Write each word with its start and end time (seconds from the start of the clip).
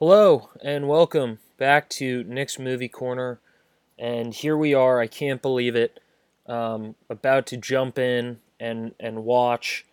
Hello 0.00 0.50
and 0.60 0.88
welcome 0.88 1.38
back 1.56 1.88
to 1.88 2.24
Nick's 2.24 2.58
Movie 2.58 2.88
Corner. 2.88 3.38
And 3.96 4.34
here 4.34 4.56
we 4.56 4.74
are, 4.74 4.98
I 4.98 5.06
can't 5.06 5.40
believe 5.40 5.76
it. 5.76 6.00
Um, 6.48 6.96
about 7.08 7.46
to 7.46 7.56
jump 7.56 7.96
in 7.96 8.40
and, 8.58 8.96
and 8.98 9.24
watch 9.24 9.86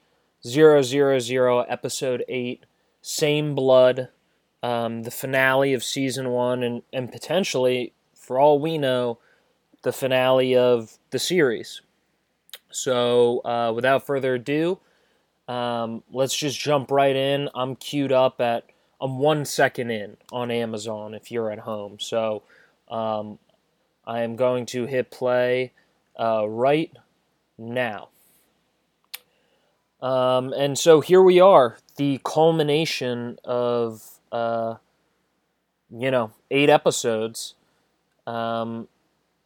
ZeroZeroZero 0.43 1.67
episode 1.69 2.25
8, 2.27 2.65
Same 3.03 3.53
Blood, 3.53 4.07
um, 4.63 5.03
the 5.03 5.11
finale 5.11 5.71
of 5.75 5.83
season 5.83 6.29
1, 6.29 6.63
and, 6.63 6.81
and 6.91 7.11
potentially, 7.11 7.93
for 8.15 8.39
all 8.39 8.57
we 8.57 8.79
know, 8.79 9.19
the 9.83 9.93
finale 9.93 10.57
of 10.57 10.97
the 11.11 11.19
series. 11.19 11.81
So, 12.71 13.41
uh, 13.45 13.71
without 13.75 14.07
further 14.07 14.33
ado, 14.33 14.79
um, 15.47 16.01
let's 16.11 16.35
just 16.35 16.59
jump 16.59 16.89
right 16.89 17.15
in. 17.15 17.49
I'm 17.53 17.75
queued 17.75 18.11
up 18.11 18.41
at 18.41 18.70
I'm 19.01 19.17
one 19.17 19.45
second 19.45 19.89
in 19.89 20.17
on 20.31 20.51
Amazon 20.51 21.15
if 21.15 21.31
you're 21.31 21.51
at 21.51 21.59
home. 21.59 21.97
So 21.99 22.43
um, 22.89 23.39
I 24.05 24.21
am 24.21 24.35
going 24.35 24.67
to 24.67 24.85
hit 24.85 25.09
play 25.09 25.71
uh, 26.19 26.47
right 26.47 26.95
now. 27.57 28.09
Um, 30.01 30.53
and 30.53 30.77
so 30.77 31.01
here 31.01 31.21
we 31.21 31.39
are, 31.39 31.77
the 31.97 32.19
culmination 32.23 33.37
of, 33.43 34.03
uh, 34.31 34.75
you 35.89 36.11
know, 36.11 36.31
eight 36.49 36.69
episodes. 36.69 37.55
Um, 38.27 38.87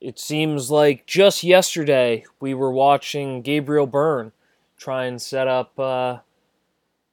it 0.01 0.19
seems 0.19 0.69
like 0.69 1.05
just 1.05 1.43
yesterday 1.43 2.25
we 2.39 2.53
were 2.53 2.71
watching 2.71 3.41
Gabriel 3.41 3.87
Byrne 3.87 4.33
try 4.77 5.05
and 5.05 5.21
set 5.21 5.47
up, 5.47 5.77
uh, 5.79 6.19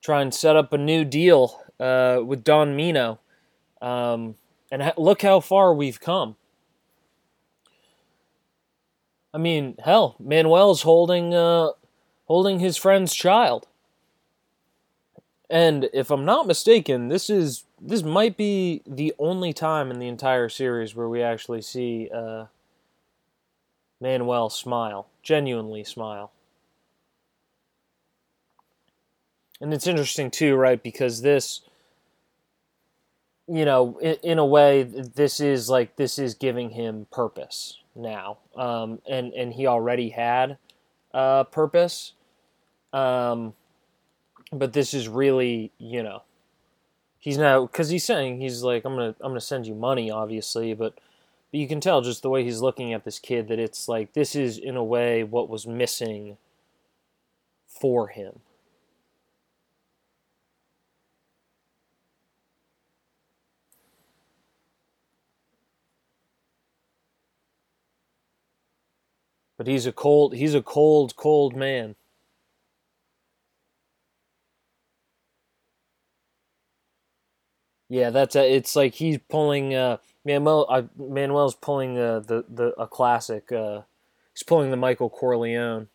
try 0.03 0.23
and 0.23 0.34
set 0.34 0.56
up 0.56 0.73
a 0.73 0.79
new 0.79 1.05
deal 1.05 1.61
uh, 1.83 2.23
with 2.25 2.45
Don 2.45 2.77
Mino, 2.77 3.19
um, 3.81 4.37
and 4.71 4.83
ha- 4.83 4.95
look 4.97 5.23
how 5.23 5.41
far 5.41 5.75
we've 5.75 6.01
come. 6.01 6.37
I 9.34 9.39
mean, 9.39 9.77
hell, 9.84 10.15
Manuel's 10.21 10.83
holding 10.83 11.34
uh, 11.34 11.71
holding 12.27 12.61
his 12.61 12.77
friend's 12.77 13.15
child, 13.15 13.67
and 15.51 15.89
if 15.93 16.11
I'm 16.11 16.25
not 16.25 16.47
mistaken, 16.47 17.09
this 17.09 17.29
is 17.29 17.65
this 17.81 18.05
might 18.05 18.37
be 18.37 18.83
the 18.87 19.12
only 19.19 19.53
time 19.53 19.91
in 19.91 19.99
the 19.99 20.06
entire 20.06 20.49
series 20.49 20.95
where 20.95 21.09
we 21.09 21.21
actually 21.21 21.62
see 21.62 22.09
uh, 22.15 22.45
Manuel 24.01 24.51
smile, 24.51 25.09
genuinely 25.23 25.83
smile. 25.83 26.31
And 29.61 29.73
it's 29.73 29.87
interesting 29.87 30.31
too, 30.31 30.56
right? 30.56 30.83
Because 30.83 31.23
this, 31.23 31.61
you 33.53 33.67
know, 33.67 33.98
in, 34.00 34.17
in 34.22 34.39
a 34.39 34.47
way, 34.47 34.83
this 34.83 35.39
is 35.39 35.69
like 35.69 35.97
this 35.97 36.19
is 36.19 36.33
giving 36.33 36.70
him 36.70 37.06
purpose 37.12 37.81
now, 37.94 38.39
um, 38.56 39.03
and 39.06 39.34
and 39.34 39.53
he 39.53 39.67
already 39.67 40.09
had 40.09 40.56
uh, 41.12 41.44
purpose, 41.44 42.14
um, 42.94 43.53
but 44.53 44.72
this 44.72 44.94
is 44.94 45.06
really, 45.06 45.70
you 45.77 46.03
know, 46.03 46.22
he's 47.19 47.36
now 47.36 47.67
because 47.67 47.91
he's 47.91 48.05
saying 48.05 48.41
he's 48.41 48.62
like 48.62 48.86
I'm 48.86 48.94
gonna 48.94 49.14
I'm 49.20 49.33
gonna 49.33 49.41
send 49.41 49.66
you 49.66 49.75
money, 49.75 50.11
obviously, 50.11 50.72
but 50.72 50.94
but 51.50 51.61
you 51.61 51.69
can 51.69 51.83
tell 51.83 52.00
just 52.00 52.22
the 52.22 52.31
way 52.31 52.44
he's 52.44 52.62
looking 52.62 52.94
at 52.94 53.05
this 53.05 53.19
kid 53.19 53.48
that 53.48 53.59
it's 53.59 53.87
like 53.87 54.14
this 54.14 54.34
is 54.34 54.56
in 54.56 54.77
a 54.77 54.84
way 54.84 55.25
what 55.25 55.50
was 55.50 55.66
missing 55.66 56.39
for 57.66 58.09
him. 58.09 58.41
But 69.63 69.69
he's 69.71 69.87
a 69.87 69.93
cold 69.93 70.35
he's 70.35 70.57
a 70.57 70.61
cold, 70.61 71.15
cold 71.15 71.55
man. 71.55 71.95
Yeah, 77.89 78.11
that's 78.11 78.34
a, 78.34 78.56
it's 78.56 78.75
like 78.75 78.95
he's 78.95 79.19
pulling 79.19 79.72
uh 79.72 79.99
Manuel 80.25 80.67
uh, 80.69 80.83
Manuel's 80.97 81.55
pulling 81.55 81.97
uh, 81.97 82.19
the 82.19 82.45
the 82.49 82.75
a 82.77 82.89
classic 82.89 83.53
uh 83.53 83.83
he's 84.34 84.43
pulling 84.43 84.72
the 84.72 84.77
Michael 84.77 85.09
Corleone. 85.09 85.87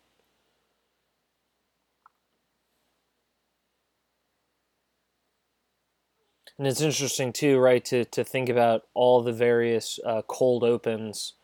And 6.56 6.66
it's 6.66 6.80
interesting 6.80 7.34
too, 7.34 7.58
right, 7.58 7.84
to 7.84 8.06
to 8.06 8.24
think 8.24 8.48
about 8.48 8.84
all 8.94 9.22
the 9.22 9.34
various 9.34 10.00
uh, 10.06 10.22
cold 10.26 10.64
opens 10.64 11.34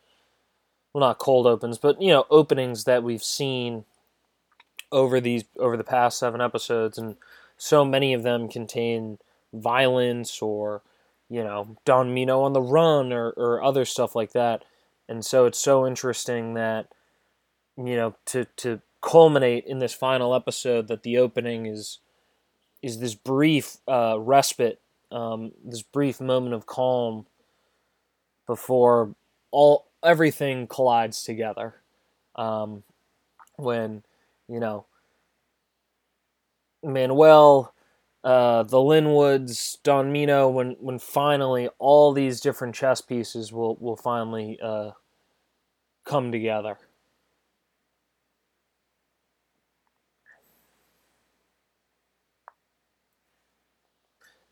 well 0.94 1.00
not 1.00 1.18
cold 1.18 1.46
opens, 1.46 1.76
but 1.76 2.00
you 2.00 2.08
know, 2.08 2.24
openings 2.30 2.84
that 2.84 3.02
we've 3.02 3.22
seen 3.22 3.84
over 4.92 5.20
these 5.20 5.44
over 5.58 5.76
the 5.76 5.84
past 5.84 6.18
seven 6.18 6.40
episodes 6.40 6.96
and 6.96 7.16
so 7.56 7.84
many 7.84 8.14
of 8.14 8.22
them 8.22 8.48
contain 8.48 9.18
violence 9.52 10.40
or 10.40 10.82
you 11.28 11.42
know 11.42 11.76
Don 11.84 12.14
Mino 12.14 12.42
on 12.42 12.52
the 12.52 12.62
run 12.62 13.12
or, 13.12 13.30
or 13.30 13.62
other 13.62 13.84
stuff 13.84 14.14
like 14.14 14.32
that. 14.32 14.64
And 15.08 15.24
so 15.24 15.46
it's 15.46 15.58
so 15.58 15.86
interesting 15.86 16.54
that 16.54 16.88
you 17.76 17.96
know 17.96 18.14
to 18.26 18.46
to 18.56 18.80
culminate 19.02 19.64
in 19.66 19.80
this 19.80 19.92
final 19.92 20.34
episode 20.34 20.88
that 20.88 21.02
the 21.02 21.18
opening 21.18 21.66
is 21.66 21.98
is 22.82 23.00
this 23.00 23.14
brief 23.14 23.78
uh, 23.88 24.16
respite 24.18 24.80
um, 25.10 25.52
this 25.64 25.82
brief 25.82 26.20
moment 26.20 26.54
of 26.54 26.66
calm 26.66 27.26
before 28.46 29.14
all 29.50 29.86
everything 30.04 30.66
collides 30.66 31.24
together 31.24 31.76
um, 32.36 32.82
when 33.56 34.02
you 34.48 34.60
know 34.60 34.86
Manuel, 36.84 37.74
uh, 38.22 38.62
the 38.62 38.76
Lynwoods, 38.78 39.78
Don 39.82 40.12
Mino, 40.12 40.48
when 40.48 40.76
when 40.80 40.98
finally 40.98 41.68
all 41.78 42.12
these 42.12 42.40
different 42.40 42.74
chess 42.74 43.00
pieces 43.00 43.52
will 43.52 43.76
will 43.76 43.96
finally 43.96 44.58
uh, 44.62 44.92
come 46.04 46.30
together. 46.32 46.78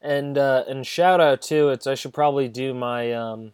And 0.00 0.36
uh, 0.36 0.64
and 0.68 0.86
shout 0.86 1.20
out 1.20 1.42
too. 1.42 1.68
It's 1.70 1.86
I 1.86 1.94
should 1.94 2.12
probably 2.12 2.48
do 2.48 2.74
my 2.74 3.12
um, 3.12 3.52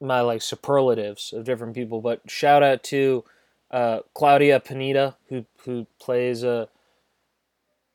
my 0.00 0.20
like 0.20 0.42
superlatives 0.42 1.32
of 1.32 1.44
different 1.44 1.74
people, 1.74 2.00
but 2.00 2.20
shout 2.30 2.62
out 2.62 2.82
to 2.84 3.24
uh, 3.70 4.00
Claudia 4.14 4.60
Pineda 4.60 5.16
who 5.28 5.44
who 5.64 5.86
plays 6.00 6.42
a 6.42 6.50
uh, 6.50 6.66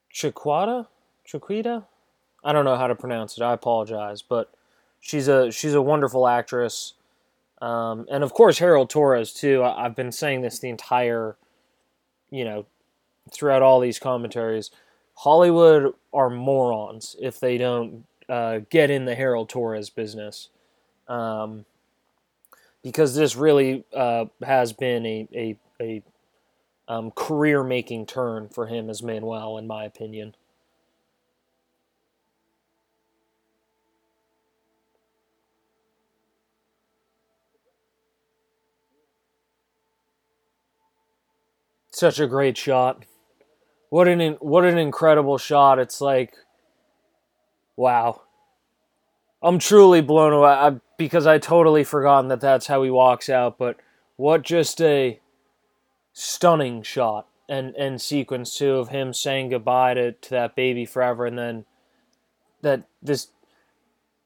Chiquita 0.09 0.87
Chiquita. 1.25 1.85
I 2.43 2.51
don't 2.53 2.65
know 2.65 2.75
how 2.75 2.87
to 2.87 2.95
pronounce 2.95 3.37
it. 3.37 3.43
I 3.43 3.53
apologize, 3.53 4.21
but 4.21 4.51
she's 4.99 5.27
a 5.27 5.51
she's 5.51 5.73
a 5.73 5.81
wonderful 5.81 6.27
actress, 6.27 6.93
um, 7.61 8.05
and 8.11 8.23
of 8.23 8.33
course 8.33 8.57
Harold 8.59 8.89
Torres 8.89 9.33
too. 9.33 9.61
I, 9.61 9.85
I've 9.85 9.95
been 9.95 10.11
saying 10.11 10.41
this 10.41 10.59
the 10.59 10.69
entire, 10.69 11.37
you 12.29 12.43
know, 12.43 12.65
throughout 13.31 13.61
all 13.61 13.79
these 13.79 13.99
commentaries. 13.99 14.71
Hollywood 15.15 15.93
are 16.13 16.29
morons 16.29 17.15
if 17.21 17.39
they 17.39 17.57
don't 17.57 18.05
uh, 18.27 18.59
get 18.69 18.89
in 18.89 19.05
the 19.05 19.15
Harold 19.15 19.49
Torres 19.49 19.89
business. 19.89 20.49
Um, 21.07 21.65
because 22.83 23.15
this 23.15 23.35
really 23.35 23.85
uh, 23.95 24.25
has 24.43 24.73
been 24.73 25.05
a 25.05 25.27
a, 25.33 25.57
a 25.81 26.03
um, 26.87 27.11
career 27.11 27.63
making 27.63 28.05
turn 28.05 28.49
for 28.49 28.67
him 28.67 28.89
as 28.89 29.01
Manuel, 29.01 29.57
in 29.57 29.67
my 29.67 29.85
opinion. 29.85 30.35
Such 41.91 42.19
a 42.19 42.27
great 42.27 42.57
shot. 42.57 43.05
What 43.89 44.07
an 44.07 44.37
what 44.39 44.65
an 44.65 44.77
incredible 44.77 45.37
shot. 45.37 45.79
It's 45.79 46.01
like 46.01 46.33
wow. 47.75 48.21
I'm 49.43 49.59
truly 49.59 50.01
blown 50.01 50.33
away. 50.33 50.49
I, 50.49 50.75
because 50.97 51.25
I 51.25 51.39
totally 51.39 51.83
forgotten 51.83 52.29
that 52.29 52.41
that's 52.41 52.67
how 52.67 52.83
he 52.83 52.91
walks 52.91 53.29
out. 53.29 53.57
But 53.57 53.77
what 54.15 54.43
just 54.43 54.81
a 54.81 55.19
stunning 56.13 56.83
shot 56.83 57.27
and 57.49 57.75
and 57.75 58.01
sequence 58.01 58.57
too 58.57 58.75
of 58.75 58.89
him 58.89 59.13
saying 59.13 59.49
goodbye 59.49 59.93
to, 59.95 60.11
to 60.11 60.29
that 60.29 60.55
baby 60.55 60.85
forever, 60.85 61.25
and 61.25 61.37
then 61.37 61.65
that 62.61 62.87
this 63.01 63.29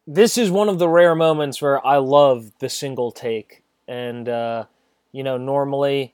this 0.05 0.37
is 0.37 0.51
one 0.51 0.69
of 0.69 0.79
the 0.79 0.89
rare 0.89 1.15
moments 1.15 1.61
where 1.61 1.85
I 1.85 1.97
love 1.97 2.51
the 2.59 2.69
single 2.69 3.11
take, 3.11 3.63
and 3.87 4.27
uh, 4.27 4.65
you 5.11 5.23
know 5.23 5.37
normally 5.37 6.13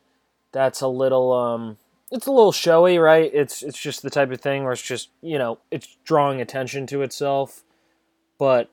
that's 0.52 0.82
a 0.82 0.88
little 0.88 1.34
um, 1.34 1.78
it's 2.12 2.28
a 2.28 2.32
little 2.32 2.52
showy, 2.52 2.98
right? 2.98 3.32
It's 3.34 3.64
it's 3.64 3.80
just 3.80 4.04
the 4.04 4.10
type 4.10 4.32
of 4.32 4.42
thing 4.42 4.64
where 4.64 4.74
it's 4.74 4.82
just 4.82 5.10
you 5.22 5.38
know 5.38 5.60
it's 5.72 5.98
drawing 6.04 6.40
attention 6.40 6.86
to 6.88 7.02
itself, 7.02 7.64
but 8.38 8.70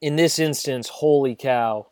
in 0.00 0.16
this 0.16 0.38
instance, 0.38 0.88
holy 0.88 1.34
cow, 1.34 1.86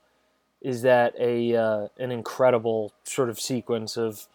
is 0.60 0.82
that 0.82 1.14
a 1.18 1.54
uh, 1.54 1.88
an 1.98 2.10
incredible 2.10 2.92
sort 3.04 3.28
of 3.28 3.40
sequence 3.40 3.96
of 3.96 4.26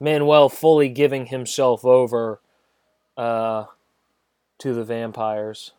Manuel 0.00 0.48
fully 0.48 0.88
giving 0.88 1.26
himself 1.26 1.84
over 1.84 2.40
uh, 3.16 3.64
to 4.58 4.74
the 4.74 4.84
vampires. 4.84 5.72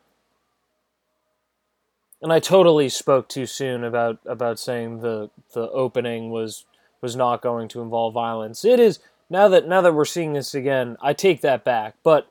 And 2.21 2.33
I 2.33 2.39
totally 2.39 2.89
spoke 2.89 3.29
too 3.29 3.45
soon 3.45 3.83
about 3.83 4.19
about 4.25 4.59
saying 4.59 4.99
the 4.99 5.29
the 5.53 5.69
opening 5.69 6.31
was 6.31 6.65
was 7.01 7.15
not 7.15 7.41
going 7.41 7.67
to 7.69 7.81
involve 7.81 8.13
violence. 8.13 8.65
It 8.65 8.79
is 8.79 8.99
now 9.29 9.47
that 9.47 9.67
now 9.67 9.81
that 9.81 9.93
we're 9.93 10.05
seeing 10.05 10.33
this 10.33 10.53
again, 10.53 10.97
I 11.01 11.13
take 11.13 11.41
that 11.41 11.63
back. 11.63 11.95
But 12.03 12.29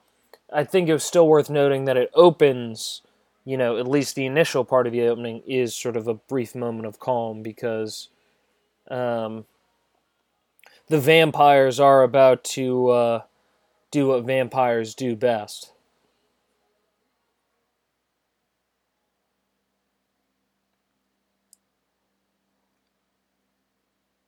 I 0.52 0.64
think 0.64 0.88
it 0.88 0.92
was 0.92 1.04
still 1.04 1.26
worth 1.26 1.50
noting 1.50 1.84
that 1.86 1.96
it 1.96 2.10
opens, 2.14 3.02
you 3.48 3.56
know, 3.56 3.78
at 3.78 3.88
least 3.88 4.14
the 4.14 4.26
initial 4.26 4.62
part 4.62 4.86
of 4.86 4.92
the 4.92 5.00
opening 5.08 5.42
is 5.46 5.74
sort 5.74 5.96
of 5.96 6.06
a 6.06 6.12
brief 6.12 6.54
moment 6.54 6.84
of 6.84 7.00
calm 7.00 7.42
because 7.42 8.10
um, 8.90 9.46
the 10.88 11.00
vampires 11.00 11.80
are 11.80 12.02
about 12.02 12.44
to 12.44 12.88
uh, 12.88 13.22
do 13.90 14.08
what 14.08 14.26
vampires 14.26 14.94
do 14.94 15.16
best. 15.16 15.72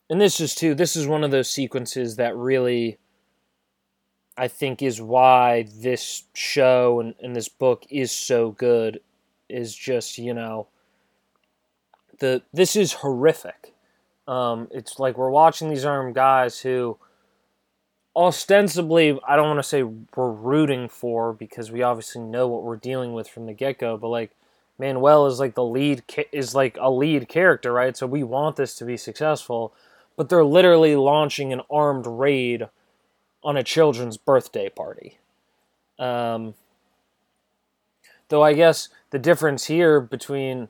and 0.09 0.21
this 0.21 0.41
is 0.41 0.57
too 0.57 0.75
this 0.75 0.97
is 0.97 1.07
one 1.07 1.23
of 1.23 1.31
those 1.31 1.49
sequences 1.49 2.17
that 2.17 2.35
really 2.35 2.99
i 4.37 4.49
think 4.49 4.83
is 4.83 5.01
why 5.01 5.65
this 5.77 6.25
show 6.35 6.99
and, 6.99 7.15
and 7.23 7.37
this 7.37 7.49
book 7.49 7.87
is 7.91 8.11
so 8.11 8.51
good 8.51 8.99
is 9.51 9.75
just 9.75 10.19
you 10.19 10.35
know 10.35 10.67
the 12.19 12.43
this 12.53 12.77
is 12.77 12.95
horrific 12.95 13.75
um, 14.29 14.69
it's 14.71 14.99
like 14.99 15.19
we're 15.19 15.31
watching 15.31 15.71
these 15.71 15.85
armed 15.85 16.15
guys 16.15 16.61
who 16.61 16.97
ostensibly 18.17 19.19
i 19.27 19.37
don't 19.37 19.47
want 19.47 19.59
to 19.59 19.63
say 19.63 19.83
we're 19.83 20.31
rooting 20.31 20.89
for 20.89 21.33
because 21.33 21.71
we 21.71 21.83
obviously 21.83 22.21
know 22.21 22.49
what 22.49 22.63
we're 22.63 22.77
dealing 22.77 23.13
with 23.13 23.29
from 23.29 23.47
the 23.47 23.53
get-go 23.53 23.97
but 23.97 24.09
like 24.09 24.33
manuel 24.79 25.27
is 25.27 25.39
like 25.39 25.55
the 25.55 25.65
lead 25.65 26.03
is 26.33 26.55
like 26.55 26.77
a 26.81 26.91
lead 26.91 27.29
character 27.29 27.73
right 27.73 27.97
so 27.97 28.07
we 28.07 28.23
want 28.23 28.57
this 28.57 28.75
to 28.75 28.85
be 28.85 28.97
successful 28.97 29.73
but 30.17 30.29
they're 30.29 30.45
literally 30.45 30.97
launching 30.97 31.53
an 31.53 31.63
armed 31.71 32.07
raid 32.07 32.67
on 33.43 33.57
a 33.57 33.63
children's 33.63 34.17
birthday 34.17 34.69
party. 34.69 35.19
Um, 35.99 36.55
though 38.31 38.43
I 38.43 38.55
guess 38.55 38.89
the 39.11 39.19
difference 39.19 39.67
here 39.67 40.01
between, 40.01 40.69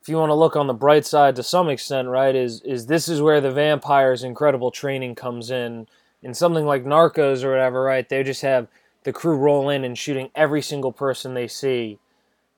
if 0.00 0.08
you 0.08 0.16
want 0.16 0.30
to 0.30 0.34
look 0.34 0.56
on 0.56 0.66
the 0.66 0.74
bright 0.74 1.06
side 1.06 1.36
to 1.36 1.42
some 1.44 1.68
extent, 1.68 2.08
right, 2.08 2.34
is 2.34 2.60
is 2.62 2.86
this 2.86 3.08
is 3.08 3.22
where 3.22 3.40
the 3.40 3.52
vampire's 3.52 4.24
incredible 4.24 4.72
training 4.72 5.14
comes 5.14 5.50
in. 5.50 5.86
In 6.22 6.34
something 6.34 6.66
like 6.66 6.84
Narcos 6.84 7.42
or 7.42 7.50
whatever, 7.50 7.82
right, 7.82 8.08
they 8.08 8.22
just 8.22 8.42
have 8.42 8.68
the 9.04 9.12
crew 9.12 9.36
roll 9.36 9.68
in 9.68 9.84
and 9.84 9.96
shooting 9.98 10.30
every 10.34 10.62
single 10.62 10.92
person 10.92 11.34
they 11.34 11.48
see, 11.48 11.98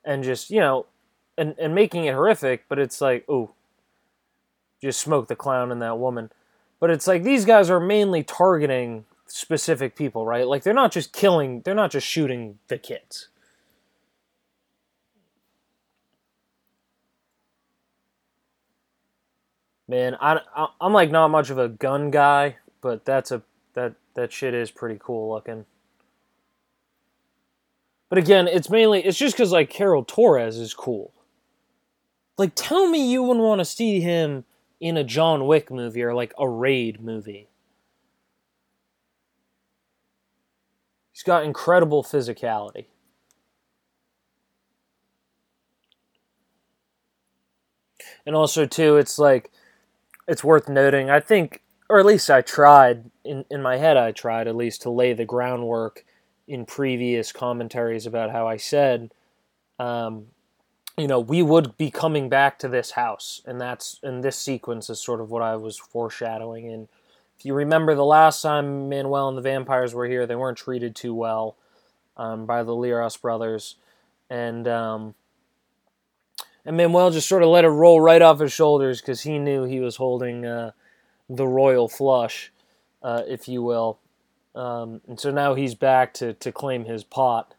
and 0.05 0.25
just 0.25 0.51
you 0.51 0.61
know, 0.61 0.87
and 1.37 1.55
and 1.59 1.75
making 1.75 2.07
it 2.07 2.15
horrific. 2.15 2.65
But 2.69 2.79
it's 2.79 3.01
like, 3.01 3.29
ooh, 3.29 3.51
just 4.81 5.01
smoke 5.01 5.29
the 5.29 5.37
clown 5.37 5.71
and 5.71 5.83
that 5.83 5.99
woman. 5.99 6.31
But 6.81 6.91
it's 6.91 7.07
like 7.07 7.23
these 7.23 7.45
guys 7.45 7.71
are 7.71 7.81
mainly 7.81 8.23
targeting 8.23 9.07
specific 9.27 9.97
people, 9.97 10.27
right? 10.27 10.47
Like 10.47 10.63
they're 10.63 10.75
not 10.75 10.93
just 10.93 11.13
killing, 11.13 11.63
they're 11.63 11.75
not 11.75 11.91
just 11.91 12.07
shooting 12.07 12.59
the 12.69 12.79
kids. 12.79 13.29
Man, 19.95 20.17
I, 20.21 20.41
I 20.57 20.67
I'm 20.81 20.93
like 20.93 21.13
not 21.13 21.29
much 21.29 21.51
of 21.51 21.59
a 21.59 21.69
gun 21.69 22.11
guy, 22.11 22.57
but 22.81 23.05
that's 23.05 23.31
a 23.31 23.43
that 23.75 23.95
that 24.15 24.33
shit 24.33 24.53
is 24.53 24.73
pretty 24.73 24.99
cool 25.01 25.33
looking. 25.33 25.67
But 28.09 28.19
again, 28.19 28.49
it's 28.49 28.69
mainly 28.69 29.05
it's 29.05 29.17
just 29.17 29.37
because 29.37 29.53
like 29.53 29.73
Harold 29.73 30.09
Torres 30.09 30.57
is 30.57 30.75
cool. 30.75 31.13
Like, 32.37 32.57
tell 32.57 32.89
me 32.89 33.09
you 33.09 33.23
wouldn't 33.23 33.45
want 33.45 33.61
to 33.61 33.65
see 33.65 34.01
him 34.01 34.43
in 34.81 34.97
a 34.97 35.05
John 35.05 35.47
Wick 35.47 35.71
movie 35.71 36.03
or 36.03 36.13
like 36.13 36.35
a 36.37 36.49
Raid 36.49 37.01
movie. 37.01 37.47
He's 41.13 41.23
got 41.23 41.45
incredible 41.45 42.03
physicality. 42.03 42.87
And 48.27 48.35
also 48.35 48.67
too, 48.67 48.97
it's 48.97 49.21
like 49.21 49.53
it's 50.27 50.45
worth 50.45 50.69
noting, 50.69 51.11
I 51.11 51.21
think 51.21 51.63
or 51.89 51.99
at 51.99 52.07
least 52.07 52.31
I 52.31 52.41
tried 52.41 53.11
in, 53.25 53.45
in 53.51 53.63
my 53.63 53.77
head 53.77 53.97
I 53.97 54.13
tried 54.13 54.49
at 54.49 54.57
least 54.57 54.83
to 54.83 54.91
lay 54.91 55.13
the 55.13 55.25
groundwork 55.27 56.05
in 56.49 56.65
previous 56.65 57.33
commentaries 57.33 58.07
about 58.07 58.31
how 58.31 58.47
I 58.47 58.57
said 58.57 59.13
um, 59.79 60.27
you 60.97 61.09
know, 61.09 61.19
we 61.19 61.43
would 61.43 61.77
be 61.77 61.91
coming 61.91 62.29
back 62.29 62.59
to 62.61 62.69
this 62.69 62.93
house, 62.93 63.43
and 63.47 63.61
that's 63.61 63.99
and 64.03 64.23
this 64.23 64.39
sequence 64.39 64.89
is 64.89 65.01
sort 65.01 65.21
of 65.21 65.31
what 65.31 65.43
I 65.43 65.57
was 65.57 65.77
foreshadowing. 65.77 66.69
And 66.69 66.89
if 67.39 67.45
you 67.45 67.55
remember, 67.55 67.95
the 67.95 68.05
last 68.05 68.43
time 68.43 68.89
Manuel 68.89 69.29
and 69.29 69.37
the 69.37 69.43
vampires 69.43 69.93
were 69.93 70.07
here, 70.07 70.27
they 70.27 70.37
weren't 70.37 70.59
treated 70.59 70.95
too 70.95 71.15
well 71.15 71.57
um, 72.17 72.47
by 72.47 72.63
the 72.63 72.73
Liros 72.73 73.21
brothers, 73.21 73.75
and 74.31 74.69
um, 74.69 75.15
and 76.65 76.77
Manuel 76.77 77.11
just 77.11 77.29
sort 77.29 77.43
of 77.43 77.49
let 77.49 77.65
it 77.65 77.69
roll 77.69 78.01
right 78.01 78.23
off 78.23 78.41
his 78.41 78.53
shoulders 78.53 79.01
because 79.01 79.23
he 79.23 79.39
knew 79.39 79.65
he 79.65 79.81
was 79.81 79.97
holding 79.97 80.47
uh, 80.47 80.73
the 81.29 81.47
royal 81.47 81.89
flush, 81.89 82.53
uh, 83.03 83.23
if 83.27 83.49
you 83.49 83.63
will. 83.63 83.99
Um, 84.55 85.01
and 85.09 85.19
so 85.19 85.31
now 85.31 85.55
he's 85.55 85.75
back 85.75 86.15
to 86.15 86.33
to 86.35 86.53
claim 86.53 86.85
his 86.85 87.05
pot. 87.05 87.55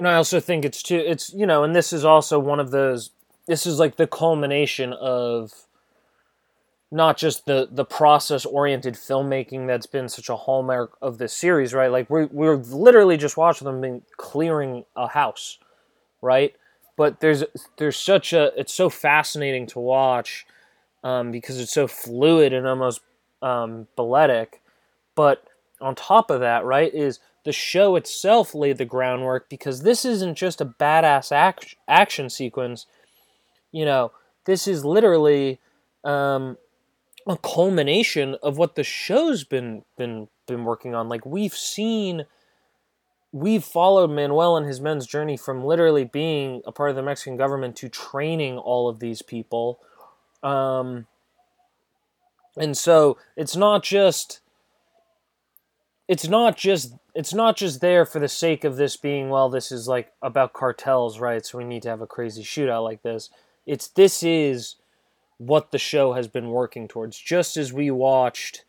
and 0.00 0.08
I 0.08 0.14
also 0.14 0.40
think 0.40 0.64
it's 0.64 0.82
too 0.82 0.96
it's 0.96 1.32
you 1.34 1.46
know 1.46 1.62
and 1.62 1.76
this 1.76 1.92
is 1.92 2.06
also 2.06 2.38
one 2.38 2.58
of 2.58 2.70
those 2.70 3.10
this 3.46 3.66
is 3.66 3.78
like 3.78 3.96
the 3.96 4.06
culmination 4.06 4.94
of 4.94 5.52
not 6.90 7.16
just 7.16 7.46
the 7.46 7.68
the 7.70 7.84
process 7.84 8.44
oriented 8.44 8.94
filmmaking 8.94 9.66
that's 9.66 9.86
been 9.86 10.08
such 10.08 10.28
a 10.28 10.36
hallmark 10.36 10.96
of 11.02 11.18
this 11.18 11.32
series 11.32 11.74
right? 11.74 11.90
Like 11.90 12.10
we're, 12.10 12.26
we're 12.26 12.56
literally 12.56 13.16
just 13.16 13.36
watching 13.36 13.66
them 13.66 14.02
clearing 14.16 14.84
a 14.96 15.08
house 15.08 15.58
right? 16.22 16.54
But 16.96 17.20
there's 17.20 17.44
there's 17.78 17.96
such 17.96 18.32
a 18.32 18.52
it's 18.58 18.74
so 18.74 18.90
fascinating 18.90 19.66
to 19.68 19.78
watch 19.78 20.46
um, 21.02 21.30
because 21.30 21.58
it's 21.58 21.72
so 21.72 21.86
fluid 21.86 22.52
and 22.52 22.66
almost 22.66 23.00
um, 23.42 23.86
balletic. 23.96 24.60
But 25.14 25.44
on 25.80 25.94
top 25.94 26.30
of 26.30 26.40
that 26.40 26.64
right 26.64 26.92
is 26.92 27.20
the 27.44 27.52
show 27.52 27.96
itself 27.96 28.54
laid 28.54 28.76
the 28.76 28.84
groundwork 28.84 29.48
because 29.48 29.82
this 29.82 30.04
isn't 30.04 30.34
just 30.34 30.60
a 30.60 30.66
badass 30.66 31.32
act- 31.32 31.76
action 31.88 32.28
sequence. 32.28 32.86
You 33.72 33.86
know, 33.86 34.12
this 34.44 34.68
is 34.68 34.84
literally 34.84 35.58
um, 36.04 36.58
a 37.30 37.38
culmination 37.38 38.36
of 38.42 38.58
what 38.58 38.74
the 38.74 38.84
show's 38.84 39.44
been 39.44 39.84
been 39.96 40.28
been 40.46 40.64
working 40.64 40.94
on. 40.94 41.08
Like 41.08 41.24
we've 41.24 41.54
seen, 41.54 42.24
we've 43.32 43.64
followed 43.64 44.10
Manuel 44.10 44.56
and 44.56 44.66
his 44.66 44.80
men's 44.80 45.06
journey 45.06 45.36
from 45.36 45.64
literally 45.64 46.04
being 46.04 46.62
a 46.66 46.72
part 46.72 46.90
of 46.90 46.96
the 46.96 47.02
Mexican 47.02 47.36
government 47.36 47.76
to 47.76 47.88
training 47.88 48.58
all 48.58 48.88
of 48.88 49.00
these 49.00 49.22
people. 49.22 49.80
Um, 50.42 51.06
and 52.56 52.76
so 52.76 53.16
it's 53.36 53.56
not 53.56 53.82
just 53.82 54.40
it's 56.08 56.26
not 56.26 56.56
just 56.56 56.94
it's 57.14 57.32
not 57.32 57.56
just 57.56 57.80
there 57.80 58.04
for 58.04 58.18
the 58.18 58.28
sake 58.28 58.64
of 58.64 58.76
this 58.76 58.96
being 58.96 59.28
well 59.28 59.48
this 59.48 59.70
is 59.70 59.86
like 59.86 60.12
about 60.22 60.52
cartels 60.52 61.20
right 61.20 61.46
so 61.46 61.58
we 61.58 61.64
need 61.64 61.82
to 61.82 61.88
have 61.88 62.00
a 62.00 62.06
crazy 62.06 62.42
shootout 62.42 62.82
like 62.82 63.02
this 63.02 63.30
it's 63.66 63.88
this 63.88 64.22
is 64.22 64.76
what 65.40 65.70
the 65.70 65.78
show 65.78 66.12
has 66.12 66.28
been 66.28 66.50
working 66.50 66.86
towards 66.86 67.18
just 67.18 67.56
as 67.56 67.72
we 67.72 67.90
watched 67.90 68.64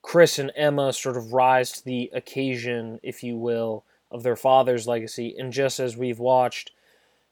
chris 0.00 0.38
and 0.38 0.52
emma 0.54 0.92
sort 0.92 1.16
of 1.16 1.32
rise 1.32 1.72
to 1.72 1.84
the 1.84 2.08
occasion 2.14 3.00
if 3.02 3.22
you 3.22 3.36
will 3.36 3.84
of 4.10 4.22
their 4.22 4.36
father's 4.36 4.86
legacy 4.86 5.34
and 5.36 5.52
just 5.52 5.80
as 5.80 5.96
we've 5.96 6.20
watched 6.20 6.70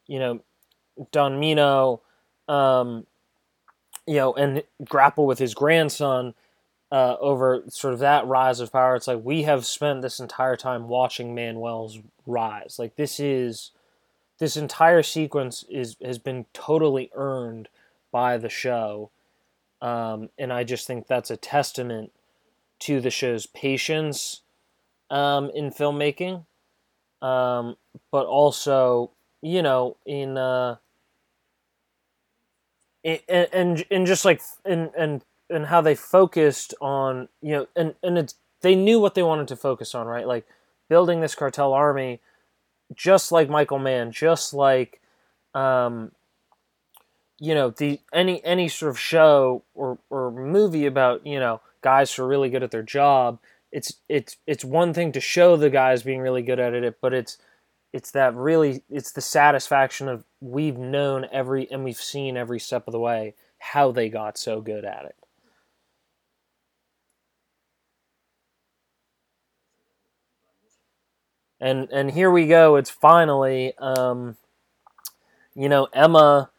you 0.06 0.18
know 0.18 0.40
don 1.12 1.38
mino 1.38 2.00
um, 2.48 3.06
you 4.06 4.16
know 4.16 4.32
and 4.34 4.64
grapple 4.88 5.26
with 5.26 5.38
his 5.38 5.54
grandson 5.54 6.34
uh, 6.92 7.16
over 7.20 7.62
sort 7.68 7.94
of 7.94 8.00
that 8.00 8.26
rise 8.26 8.60
of 8.60 8.70
power. 8.70 8.94
It's 8.94 9.08
like 9.08 9.24
we 9.24 9.44
have 9.44 9.64
spent 9.64 10.02
this 10.02 10.20
entire 10.20 10.58
time 10.58 10.88
watching 10.88 11.34
Manuel's 11.34 11.98
rise. 12.26 12.76
Like 12.78 12.96
this 12.96 13.18
is 13.18 13.70
this 14.38 14.58
entire 14.58 15.02
sequence 15.02 15.64
is 15.70 15.96
has 16.04 16.18
been 16.18 16.44
totally 16.52 17.10
earned 17.14 17.70
by 18.12 18.38
the 18.38 18.48
show, 18.48 19.10
um, 19.80 20.28
and 20.38 20.52
I 20.52 20.64
just 20.64 20.86
think 20.86 21.06
that's 21.06 21.30
a 21.30 21.36
testament 21.36 22.12
to 22.80 23.00
the 23.00 23.10
show's 23.10 23.46
patience 23.46 24.42
um, 25.10 25.50
in 25.54 25.70
filmmaking, 25.70 26.44
um, 27.20 27.76
but 28.10 28.26
also 28.26 29.10
you 29.40 29.62
know 29.62 29.96
in 30.06 30.36
uh, 30.36 30.76
and 33.04 33.48
and, 33.52 33.84
and 33.90 34.06
just 34.06 34.24
like 34.24 34.40
and 34.64 34.90
and 34.96 35.24
and 35.50 35.66
how 35.66 35.80
they 35.80 35.94
focused 35.94 36.74
on 36.80 37.28
you 37.40 37.52
know 37.52 37.66
and 37.76 37.94
and 38.02 38.18
it's 38.18 38.34
they 38.60 38.74
knew 38.74 39.00
what 39.00 39.14
they 39.14 39.22
wanted 39.22 39.48
to 39.48 39.56
focus 39.56 39.94
on 39.94 40.06
right? 40.06 40.26
Like 40.26 40.46
building 40.88 41.20
this 41.20 41.34
cartel 41.34 41.72
army 41.72 42.20
just 42.94 43.32
like 43.32 43.48
Michael 43.48 43.78
Mann 43.78 44.12
just 44.12 44.54
like 44.54 45.00
um 45.54 46.12
you 47.42 47.54
know 47.54 47.70
the 47.70 48.00
any 48.12 48.44
any 48.44 48.68
sort 48.68 48.90
of 48.90 48.98
show 48.98 49.64
or 49.74 49.98
or 50.10 50.30
movie 50.30 50.86
about 50.86 51.26
you 51.26 51.40
know 51.40 51.60
guys 51.82 52.14
who 52.14 52.22
are 52.22 52.28
really 52.28 52.48
good 52.48 52.62
at 52.62 52.70
their 52.70 52.82
job 52.82 53.38
it's 53.72 53.94
it's 54.08 54.36
it's 54.46 54.64
one 54.64 54.94
thing 54.94 55.10
to 55.12 55.20
show 55.20 55.56
the 55.56 55.70
guys 55.70 56.02
being 56.02 56.20
really 56.20 56.42
good 56.42 56.60
at 56.60 56.72
it 56.72 56.98
but 57.00 57.12
it's 57.12 57.38
it's 57.92 58.12
that 58.12 58.34
really 58.34 58.82
it's 58.88 59.12
the 59.12 59.20
satisfaction 59.20 60.08
of 60.08 60.24
we've 60.40 60.78
known 60.78 61.26
every 61.32 61.70
and 61.70 61.84
we've 61.84 61.96
seen 61.96 62.36
every 62.36 62.60
step 62.60 62.86
of 62.86 62.92
the 62.92 63.00
way 63.00 63.34
how 63.58 63.92
they 63.92 64.08
got 64.08 64.36
so 64.36 64.60
good 64.60 64.84
at 64.84 65.04
it. 65.04 65.16
And 71.60 71.88
and 71.92 72.10
here 72.10 72.30
we 72.30 72.48
go. 72.48 72.74
It's 72.74 72.90
finally, 72.90 73.72
um, 73.78 74.36
you 75.54 75.68
know, 75.68 75.86
Emma. 75.92 76.50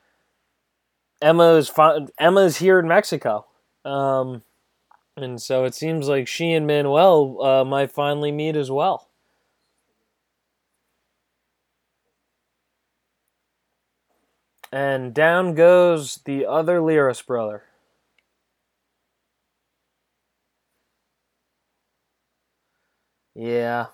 Emma's 1.24 1.70
fi- 1.70 2.08
Emma's 2.20 2.58
here 2.58 2.80
in 2.80 2.88
Mexico, 2.88 3.46
um, 3.86 4.44
and 5.18 5.42
so 5.42 5.66
it 5.66 5.76
seems 5.76 6.08
like 6.08 6.28
she 6.28 6.54
and 6.54 6.68
Manuel 6.68 7.42
uh, 7.44 7.64
might 7.66 7.92
finally 7.92 8.32
meet 8.32 8.56
as 8.56 8.72
well. 8.72 9.10
And 14.74 15.14
down 15.14 15.54
goes 15.54 16.18
the 16.26 16.46
other 16.46 16.80
Liris 16.80 17.26
brother. 17.26 17.64
Yeah. 23.36 23.88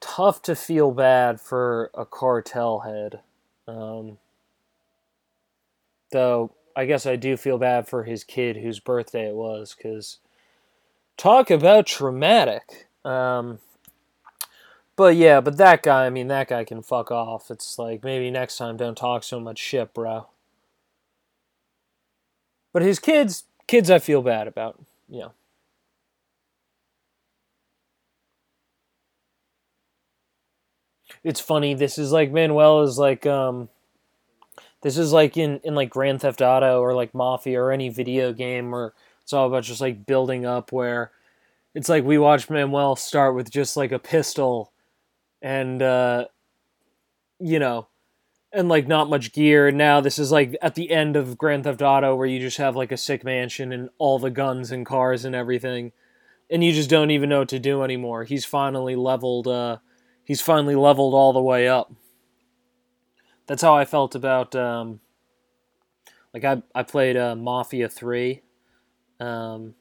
Tough 0.00 0.42
to 0.42 0.56
feel 0.56 0.92
bad 0.92 1.40
for 1.40 1.90
a 1.94 2.06
cartel 2.06 2.80
head. 2.80 3.20
Um, 3.68 4.18
though, 6.12 6.52
I 6.76 6.84
guess 6.86 7.06
I 7.06 7.16
do 7.16 7.36
feel 7.36 7.58
bad 7.58 7.88
for 7.88 8.04
his 8.04 8.24
kid 8.24 8.56
whose 8.56 8.80
birthday 8.80 9.28
it 9.28 9.34
was, 9.34 9.74
because 9.76 10.18
talk 11.16 11.50
about 11.50 11.86
traumatic. 11.86 12.88
Um, 13.04 13.58
but 14.96 15.16
yeah, 15.16 15.40
but 15.40 15.56
that 15.56 15.82
guy, 15.82 16.06
I 16.06 16.10
mean, 16.10 16.28
that 16.28 16.48
guy 16.48 16.64
can 16.64 16.82
fuck 16.82 17.10
off. 17.10 17.50
It's 17.50 17.78
like 17.78 18.04
maybe 18.04 18.30
next 18.30 18.56
time 18.58 18.76
don't 18.76 18.96
talk 18.96 19.24
so 19.24 19.40
much 19.40 19.58
shit, 19.58 19.92
bro. 19.94 20.28
But 22.72 22.82
his 22.82 22.98
kids, 22.98 23.44
kids, 23.66 23.90
I 23.90 23.98
feel 23.98 24.22
bad 24.22 24.46
about. 24.48 24.80
You 25.08 25.20
know. 25.20 25.32
It's 31.24 31.40
funny. 31.40 31.74
This 31.74 31.98
is 31.98 32.12
like 32.12 32.32
Manuel 32.32 32.82
is 32.82 32.98
like 32.98 33.26
um. 33.26 33.68
This 34.82 34.98
is 34.98 35.12
like 35.12 35.36
in 35.36 35.60
in 35.64 35.74
like 35.74 35.90
Grand 35.90 36.20
Theft 36.20 36.42
Auto 36.42 36.80
or 36.80 36.94
like 36.94 37.14
Mafia 37.14 37.60
or 37.60 37.72
any 37.72 37.88
video 37.88 38.32
game 38.32 38.70
where 38.72 38.92
it's 39.22 39.32
all 39.32 39.46
about 39.46 39.62
just 39.62 39.80
like 39.80 40.06
building 40.06 40.44
up. 40.44 40.72
Where 40.72 41.12
it's 41.74 41.88
like 41.88 42.04
we 42.04 42.18
watched 42.18 42.50
Manuel 42.50 42.96
start 42.96 43.34
with 43.34 43.50
just 43.50 43.76
like 43.76 43.92
a 43.92 43.98
pistol 44.00 44.72
and 45.40 45.80
uh, 45.80 46.26
you 47.38 47.60
know, 47.60 47.86
and 48.52 48.68
like 48.68 48.88
not 48.88 49.08
much 49.08 49.32
gear. 49.32 49.68
And 49.68 49.78
now 49.78 50.00
this 50.00 50.18
is 50.18 50.32
like 50.32 50.56
at 50.60 50.74
the 50.74 50.90
end 50.90 51.14
of 51.16 51.38
Grand 51.38 51.62
Theft 51.64 51.80
Auto 51.80 52.16
where 52.16 52.26
you 52.26 52.40
just 52.40 52.58
have 52.58 52.74
like 52.74 52.90
a 52.90 52.96
sick 52.96 53.22
mansion 53.22 53.72
and 53.72 53.88
all 53.98 54.18
the 54.18 54.30
guns 54.30 54.72
and 54.72 54.84
cars 54.84 55.24
and 55.24 55.34
everything, 55.34 55.92
and 56.50 56.64
you 56.64 56.72
just 56.72 56.90
don't 56.90 57.12
even 57.12 57.28
know 57.28 57.40
what 57.40 57.48
to 57.50 57.60
do 57.60 57.84
anymore. 57.84 58.24
He's 58.24 58.44
finally 58.44 58.96
leveled. 58.96 59.46
Uh, 59.46 59.78
he's 60.24 60.40
finally 60.40 60.74
leveled 60.74 61.14
all 61.14 61.32
the 61.32 61.40
way 61.40 61.68
up. 61.68 61.92
That's 63.52 63.60
how 63.60 63.76
I 63.76 63.84
felt 63.84 64.14
about. 64.14 64.54
Um, 64.56 65.00
like 66.32 66.42
I 66.42 66.62
I 66.74 66.84
played 66.84 67.18
uh, 67.18 67.36
Mafia 67.36 67.86
three, 67.86 68.40
um, 69.20 69.74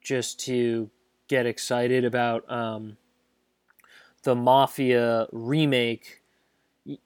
just 0.00 0.40
to 0.46 0.88
get 1.28 1.44
excited 1.44 2.06
about 2.06 2.50
um, 2.50 2.96
the 4.22 4.34
Mafia 4.34 5.26
remake, 5.32 6.22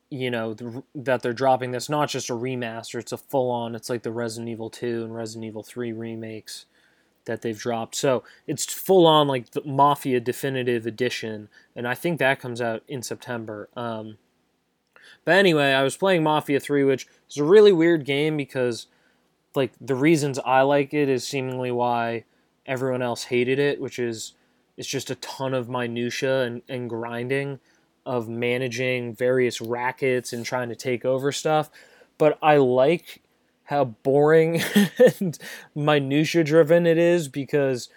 you 0.08 0.30
know, 0.30 0.54
the, 0.54 0.84
that 0.94 1.20
they're 1.20 1.32
dropping. 1.32 1.72
That's 1.72 1.88
not 1.88 2.08
just 2.08 2.30
a 2.30 2.34
remaster; 2.34 3.00
it's 3.00 3.10
a 3.10 3.18
full 3.18 3.50
on. 3.50 3.74
It's 3.74 3.90
like 3.90 4.04
the 4.04 4.12
Resident 4.12 4.50
Evil 4.50 4.70
Two 4.70 5.02
and 5.02 5.12
Resident 5.12 5.46
Evil 5.46 5.64
Three 5.64 5.90
remakes 5.90 6.66
that 7.24 7.42
they've 7.42 7.58
dropped. 7.58 7.96
So 7.96 8.22
it's 8.46 8.72
full 8.72 9.04
on 9.04 9.26
like 9.26 9.50
the 9.50 9.64
Mafia 9.64 10.20
Definitive 10.20 10.86
Edition, 10.86 11.48
and 11.74 11.88
I 11.88 11.96
think 11.96 12.20
that 12.20 12.38
comes 12.38 12.60
out 12.60 12.84
in 12.86 13.02
September. 13.02 13.68
Um, 13.74 14.18
but 15.24 15.34
anyway, 15.34 15.72
I 15.72 15.82
was 15.82 15.96
playing 15.96 16.22
Mafia 16.22 16.60
3, 16.60 16.84
which 16.84 17.06
is 17.30 17.36
a 17.36 17.44
really 17.44 17.72
weird 17.72 18.04
game 18.04 18.36
because 18.36 18.86
like 19.54 19.72
the 19.80 19.94
reasons 19.94 20.38
I 20.38 20.62
like 20.62 20.94
it 20.94 21.08
is 21.08 21.26
seemingly 21.26 21.70
why 21.70 22.24
everyone 22.66 23.02
else 23.02 23.24
hated 23.24 23.58
it, 23.58 23.80
which 23.80 23.98
is 23.98 24.34
it's 24.76 24.88
just 24.88 25.10
a 25.10 25.16
ton 25.16 25.54
of 25.54 25.68
minutia 25.68 26.42
and, 26.42 26.62
and 26.68 26.88
grinding 26.88 27.58
of 28.06 28.28
managing 28.28 29.14
various 29.14 29.60
rackets 29.60 30.32
and 30.32 30.44
trying 30.44 30.68
to 30.68 30.76
take 30.76 31.04
over 31.04 31.32
stuff. 31.32 31.70
But 32.16 32.38
I 32.40 32.56
like 32.56 33.22
how 33.64 33.84
boring 33.84 34.62
and 35.20 35.38
minutia 35.74 36.44
driven 36.44 36.86
it 36.86 36.96
is 36.96 37.28
because 37.28 37.88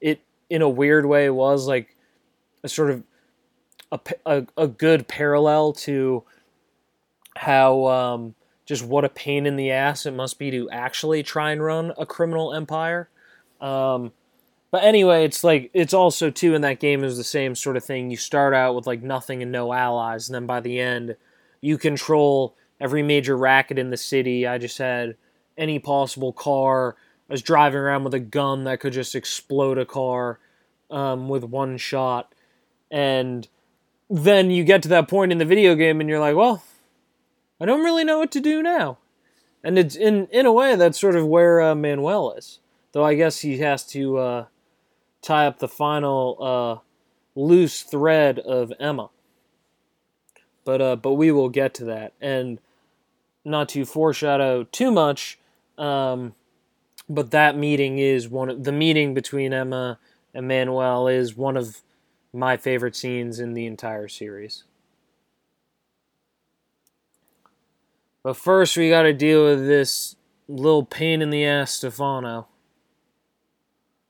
it, 0.00 0.20
in 0.48 0.62
a 0.62 0.68
weird 0.68 1.06
way, 1.06 1.30
was 1.30 1.66
like 1.66 1.96
a 2.62 2.68
sort 2.68 2.90
of 2.90 3.02
a, 3.90 4.00
a, 4.24 4.46
a 4.56 4.68
good 4.68 5.08
parallel 5.08 5.72
to 5.72 6.22
how 7.36 7.86
um, 7.86 8.34
just 8.64 8.84
what 8.84 9.04
a 9.04 9.08
pain 9.08 9.46
in 9.46 9.56
the 9.56 9.70
ass 9.70 10.06
it 10.06 10.14
must 10.14 10.38
be 10.38 10.50
to 10.50 10.68
actually 10.70 11.22
try 11.22 11.52
and 11.52 11.62
run 11.62 11.92
a 11.96 12.06
criminal 12.06 12.52
empire. 12.52 13.08
Um, 13.60 14.12
but 14.70 14.82
anyway, 14.82 15.24
it's 15.24 15.44
like 15.44 15.70
it's 15.72 15.94
also 15.94 16.30
too 16.30 16.54
in 16.54 16.62
that 16.62 16.80
game 16.80 17.04
is 17.04 17.16
the 17.16 17.24
same 17.24 17.54
sort 17.54 17.76
of 17.76 17.84
thing. 17.84 18.10
You 18.10 18.16
start 18.16 18.52
out 18.52 18.74
with 18.74 18.86
like 18.86 19.02
nothing 19.02 19.42
and 19.42 19.52
no 19.52 19.72
allies, 19.72 20.28
and 20.28 20.34
then 20.34 20.46
by 20.46 20.60
the 20.60 20.80
end, 20.80 21.16
you 21.60 21.78
control 21.78 22.56
every 22.80 23.02
major 23.02 23.36
racket 23.36 23.78
in 23.78 23.90
the 23.90 23.96
city. 23.96 24.46
I 24.46 24.58
just 24.58 24.78
had 24.78 25.16
any 25.56 25.78
possible 25.78 26.32
car. 26.32 26.96
I 27.30 27.32
was 27.32 27.42
driving 27.42 27.78
around 27.78 28.04
with 28.04 28.14
a 28.14 28.20
gun 28.20 28.64
that 28.64 28.80
could 28.80 28.92
just 28.92 29.14
explode 29.14 29.78
a 29.78 29.86
car 29.86 30.38
um, 30.90 31.28
with 31.28 31.44
one 31.44 31.76
shot, 31.76 32.34
and 32.90 33.48
then 34.10 34.50
you 34.50 34.64
get 34.64 34.82
to 34.82 34.88
that 34.88 35.08
point 35.08 35.32
in 35.32 35.38
the 35.38 35.44
video 35.44 35.74
game, 35.74 36.00
and 36.00 36.10
you're 36.10 36.20
like, 36.20 36.36
well, 36.36 36.62
I 37.60 37.66
don't 37.66 37.84
really 37.84 38.04
know 38.04 38.18
what 38.18 38.32
to 38.32 38.40
do 38.40 38.62
now. 38.62 38.98
And 39.64 39.78
it's 39.78 39.96
in 39.96 40.26
in 40.28 40.46
a 40.46 40.52
way 40.52 40.76
that's 40.76 41.00
sort 41.00 41.16
of 41.16 41.26
where 41.26 41.60
uh, 41.60 41.74
Manuel 41.74 42.32
is, 42.32 42.60
though 42.92 43.04
I 43.04 43.14
guess 43.14 43.40
he 43.40 43.58
has 43.58 43.84
to. 43.88 44.18
Uh, 44.18 44.44
tie 45.26 45.46
up 45.46 45.58
the 45.58 45.68
final 45.68 46.36
uh, 46.40 47.38
loose 47.38 47.82
thread 47.82 48.38
of 48.38 48.72
Emma. 48.78 49.10
But 50.64 50.80
uh, 50.80 50.96
but 50.96 51.14
we 51.14 51.30
will 51.30 51.48
get 51.48 51.74
to 51.74 51.84
that, 51.84 52.12
and 52.20 52.60
not 53.44 53.68
to 53.70 53.84
foreshadow 53.84 54.64
too 54.64 54.90
much. 54.90 55.38
Um, 55.78 56.34
but 57.08 57.30
that 57.30 57.56
meeting 57.56 57.98
is 57.98 58.28
one 58.28 58.50
of 58.50 58.64
the 58.64 58.72
meeting 58.72 59.14
between 59.14 59.52
Emma 59.52 59.98
and 60.34 60.48
Manuel 60.48 61.06
is 61.06 61.36
one 61.36 61.56
of 61.56 61.82
my 62.32 62.56
favorite 62.56 62.96
scenes 62.96 63.38
in 63.38 63.54
the 63.54 63.66
entire 63.66 64.08
series. 64.08 64.64
But 68.26 68.36
first, 68.36 68.76
we 68.76 68.88
got 68.88 69.02
to 69.02 69.12
deal 69.12 69.44
with 69.44 69.68
this 69.68 70.16
little 70.48 70.84
pain 70.84 71.22
in 71.22 71.30
the 71.30 71.44
ass 71.44 71.74
Stefano 71.74 72.48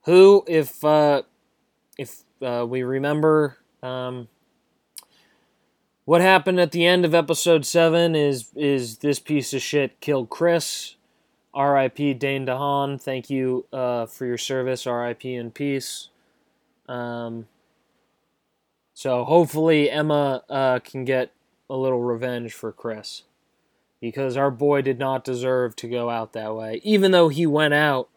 who, 0.05 0.43
if 0.49 0.83
uh, 0.83 1.21
if 1.99 2.23
uh, 2.41 2.65
we 2.67 2.83
remember, 2.83 3.59
um, 3.83 4.29
what 6.07 6.23
happened 6.23 6.59
at 6.59 6.73
the 6.73 6.87
end 6.87 7.05
of 7.05 7.15
episode 7.15 7.67
seven 7.67 8.15
is 8.15 8.49
is 8.57 8.97
this 8.97 9.19
piece 9.19 9.53
of 9.53 9.61
shit 9.61 10.01
killed 10.01 10.31
Chris. 10.31 10.97
R.I.P. 11.53 12.15
Dane 12.15 12.47
DeHaan. 12.47 12.99
Thank 12.99 13.29
you 13.29 13.67
uh, 13.71 14.07
for 14.07 14.25
your 14.25 14.39
service. 14.39 14.87
R.I.P. 14.87 15.35
in 15.35 15.51
peace. 15.51 16.09
Um, 16.89 17.49
so 18.95 19.25
hopefully 19.25 19.91
Emma 19.91 20.43
uh, 20.49 20.79
can 20.79 21.05
get 21.05 21.33
a 21.69 21.77
little 21.77 22.01
revenge 22.01 22.55
for 22.55 22.73
Chris 22.73 23.25
because 24.01 24.37
our 24.37 24.51
boy 24.51 24.83
did 24.83 24.99
not 24.99 25.25
deserve 25.25 25.77
to 25.77 25.89
go 25.89 26.11
out 26.11 26.33
that 26.35 26.55
way, 26.55 26.81
even 26.85 27.11
though 27.11 27.29
he 27.29 27.47
went 27.47 27.75
out 27.75 28.09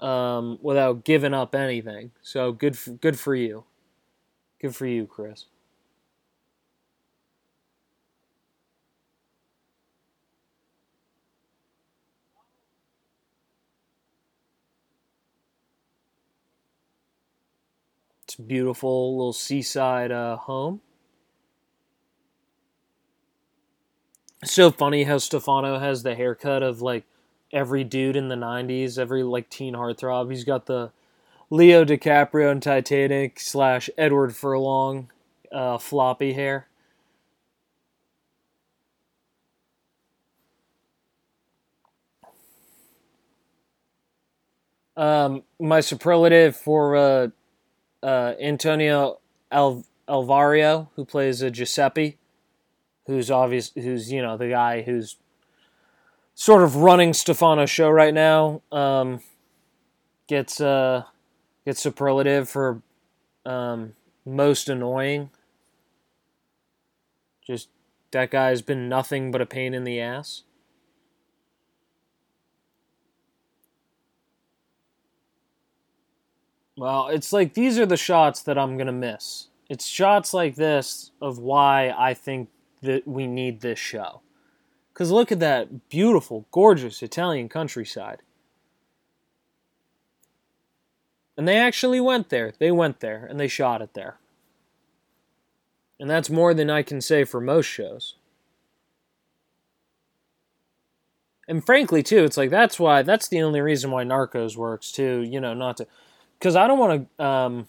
um, 0.00 0.58
without 0.62 1.04
giving 1.04 1.34
up 1.34 1.54
anything. 1.54 2.10
So 2.22 2.52
good, 2.52 2.76
for, 2.78 2.90
good 2.90 3.18
for 3.18 3.34
you. 3.34 3.64
Good 4.60 4.74
for 4.74 4.86
you, 4.86 5.06
Chris. 5.06 5.46
It's 18.24 18.38
a 18.38 18.42
beautiful 18.42 19.16
little 19.16 19.32
seaside 19.32 20.12
uh, 20.12 20.36
home. 20.36 20.82
So 24.44 24.70
funny 24.70 25.04
how 25.04 25.18
Stefano 25.18 25.78
has 25.78 26.02
the 26.02 26.14
haircut 26.14 26.62
of 26.62 26.80
like 26.80 27.04
every 27.52 27.84
dude 27.84 28.16
in 28.16 28.28
the 28.28 28.36
90s, 28.36 28.98
every 28.98 29.22
like 29.22 29.50
teen 29.50 29.74
heartthrob. 29.74 30.30
He's 30.30 30.44
got 30.44 30.66
the 30.66 30.92
Leo 31.50 31.84
DiCaprio 31.84 32.52
in 32.52 32.60
Titanic 32.60 33.40
slash 33.40 33.90
Edward 33.98 34.34
Furlong 34.34 35.10
uh, 35.52 35.78
floppy 35.78 36.32
hair. 36.32 36.68
Um, 44.96 45.44
my 45.58 45.80
superlative 45.80 46.56
for 46.56 46.96
uh, 46.96 47.28
uh, 48.02 48.34
Antonio 48.40 49.18
Al- 49.50 49.84
Alvario, 50.08 50.88
who 50.94 51.04
plays 51.04 51.42
a 51.42 51.50
Giuseppe 51.50 52.18
who's 53.10 53.30
obvious, 53.30 53.72
who's 53.74 54.10
you 54.12 54.22
know 54.22 54.36
the 54.36 54.48
guy 54.48 54.82
who's 54.82 55.16
sort 56.34 56.62
of 56.62 56.76
running 56.76 57.12
Stefano's 57.12 57.68
show 57.68 57.90
right 57.90 58.14
now, 58.14 58.62
um, 58.72 59.20
gets 60.26 60.60
uh, 60.60 61.02
gets 61.64 61.80
superlative 61.82 62.48
for 62.48 62.80
um, 63.44 63.92
most 64.24 64.68
annoying. 64.68 65.30
Just 67.46 67.68
that 68.12 68.30
guy's 68.30 68.62
been 68.62 68.88
nothing 68.88 69.30
but 69.30 69.40
a 69.40 69.46
pain 69.46 69.74
in 69.74 69.84
the 69.84 70.00
ass. 70.00 70.44
Well, 76.76 77.08
it's 77.08 77.32
like 77.32 77.54
these 77.54 77.78
are 77.78 77.86
the 77.86 77.96
shots 77.96 78.40
that 78.42 78.56
I'm 78.56 78.78
gonna 78.78 78.92
miss. 78.92 79.48
It's 79.68 79.86
shots 79.86 80.32
like 80.32 80.54
this 80.54 81.10
of 81.20 81.38
why 81.38 81.94
I 81.96 82.14
think 82.14 82.48
that 82.82 83.06
we 83.06 83.26
need 83.26 83.60
this 83.60 83.78
show. 83.78 84.22
Because 84.92 85.10
look 85.10 85.32
at 85.32 85.40
that 85.40 85.88
beautiful, 85.88 86.46
gorgeous 86.50 87.02
Italian 87.02 87.48
countryside. 87.48 88.22
And 91.36 91.48
they 91.48 91.56
actually 91.56 92.00
went 92.00 92.28
there. 92.28 92.52
They 92.58 92.70
went 92.70 93.00
there 93.00 93.24
and 93.24 93.40
they 93.40 93.48
shot 93.48 93.80
it 93.80 93.94
there. 93.94 94.18
And 95.98 96.08
that's 96.08 96.30
more 96.30 96.54
than 96.54 96.70
I 96.70 96.82
can 96.82 97.00
say 97.00 97.24
for 97.24 97.40
most 97.40 97.66
shows. 97.66 98.16
And 101.50 101.64
frankly, 101.64 102.02
too, 102.02 102.24
it's 102.24 102.36
like 102.36 102.50
that's 102.50 102.78
why 102.78 103.02
that's 103.02 103.26
the 103.26 103.42
only 103.42 103.60
reason 103.60 103.90
why 103.90 104.04
Narcos 104.04 104.56
works 104.56 104.92
too. 104.92 105.26
You 105.28 105.40
know, 105.40 105.52
not 105.52 105.78
to 105.78 105.86
because 106.38 106.56
I 106.56 106.68
don't 106.68 106.78
want 106.78 107.08
to 107.18 107.24
um, 107.24 107.68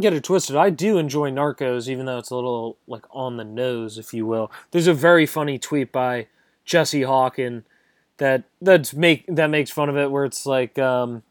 get 0.00 0.12
it 0.12 0.24
twisted. 0.24 0.56
I 0.56 0.70
do 0.70 0.98
enjoy 0.98 1.30
Narcos, 1.30 1.88
even 1.88 2.06
though 2.06 2.18
it's 2.18 2.30
a 2.30 2.34
little 2.34 2.76
like 2.86 3.04
on 3.10 3.36
the 3.36 3.44
nose, 3.44 3.98
if 3.98 4.12
you 4.12 4.26
will. 4.26 4.50
There's 4.70 4.86
a 4.86 4.94
very 4.94 5.26
funny 5.26 5.58
tweet 5.58 5.90
by 5.90 6.26
Jesse 6.64 7.02
Hawken 7.02 7.62
that 8.18 8.44
that's 8.60 8.92
make 8.92 9.24
that 9.28 9.48
makes 9.48 9.70
fun 9.70 9.88
of 9.88 9.96
it, 9.96 10.10
where 10.10 10.24
it's 10.24 10.44
like 10.44 10.78
um, 10.78 11.22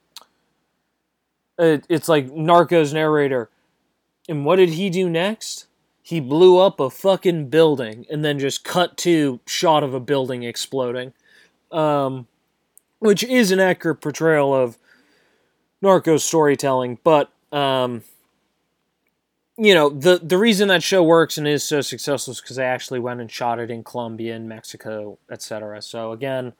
it, 1.59 1.85
it's 1.89 2.09
like 2.09 2.27
Narcos 2.29 2.93
narrator, 2.93 3.49
and 4.27 4.45
what 4.45 4.55
did 4.55 4.69
he 4.69 4.89
do 4.89 5.09
next? 5.09 5.67
He 6.01 6.19
blew 6.19 6.59
up 6.59 6.79
a 6.79 6.89
fucking 6.89 7.49
building, 7.49 8.05
and 8.09 8.23
then 8.25 8.39
just 8.39 8.63
cut 8.63 8.97
to 8.97 9.39
shot 9.45 9.83
of 9.83 9.93
a 9.93 9.99
building 9.99 10.43
exploding, 10.43 11.13
um, 11.71 12.27
which 12.99 13.23
is 13.23 13.51
an 13.51 13.59
accurate 13.59 14.01
portrayal 14.01 14.53
of 14.53 14.77
Narcos 15.83 16.21
storytelling, 16.21 16.99
but 17.03 17.31
um, 17.51 18.03
you 19.57 19.73
know 19.73 19.89
the 19.89 20.19
the 20.21 20.37
reason 20.37 20.67
that 20.67 20.83
show 20.83 21.01
works 21.03 21.37
and 21.37 21.47
is 21.47 21.63
so 21.63 21.81
successful 21.81 22.31
is 22.31 22.41
because 22.41 22.57
they 22.57 22.65
actually 22.65 22.99
went 22.99 23.21
and 23.21 23.31
shot 23.31 23.59
it 23.59 23.71
in 23.71 23.83
Colombia 23.83 24.35
and 24.35 24.49
Mexico, 24.49 25.17
etc. 25.31 25.81
So 25.81 26.11
again, 26.11 26.53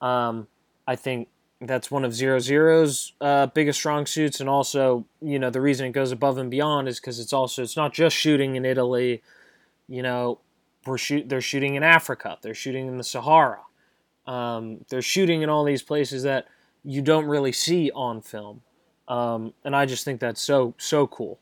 um, 0.00 0.48
I 0.86 0.96
think 0.96 1.28
that's 1.60 1.90
one 1.90 2.04
of 2.04 2.12
Zero 2.12 2.40
Zero's 2.40 3.12
uh, 3.20 3.46
biggest 3.46 3.78
strong 3.78 4.04
suits, 4.06 4.40
and 4.40 4.48
also 4.48 5.06
you 5.22 5.38
know 5.38 5.50
the 5.50 5.60
reason 5.60 5.86
it 5.86 5.92
goes 5.92 6.10
above 6.10 6.38
and 6.38 6.50
beyond 6.50 6.88
is 6.88 6.98
because 6.98 7.20
it's 7.20 7.32
also 7.32 7.62
it's 7.62 7.76
not 7.76 7.92
just 7.92 8.16
shooting 8.16 8.56
in 8.56 8.64
Italy. 8.64 9.22
You 9.88 10.02
know, 10.02 10.40
we're 10.86 10.98
shoot 10.98 11.28
they're 11.28 11.40
shooting 11.40 11.76
in 11.76 11.84
Africa, 11.84 12.38
they're 12.42 12.54
shooting 12.54 12.88
in 12.88 12.98
the 12.98 13.04
Sahara, 13.04 13.60
um, 14.26 14.84
they're 14.88 15.02
shooting 15.02 15.42
in 15.42 15.50
all 15.50 15.62
these 15.62 15.82
places 15.82 16.24
that 16.24 16.46
you 16.82 17.00
don't 17.00 17.26
really 17.26 17.52
see 17.52 17.92
on 17.94 18.22
film, 18.22 18.62
um, 19.06 19.54
and 19.64 19.76
I 19.76 19.86
just 19.86 20.04
think 20.04 20.18
that's 20.20 20.42
so 20.42 20.74
so 20.78 21.06
cool. 21.06 21.38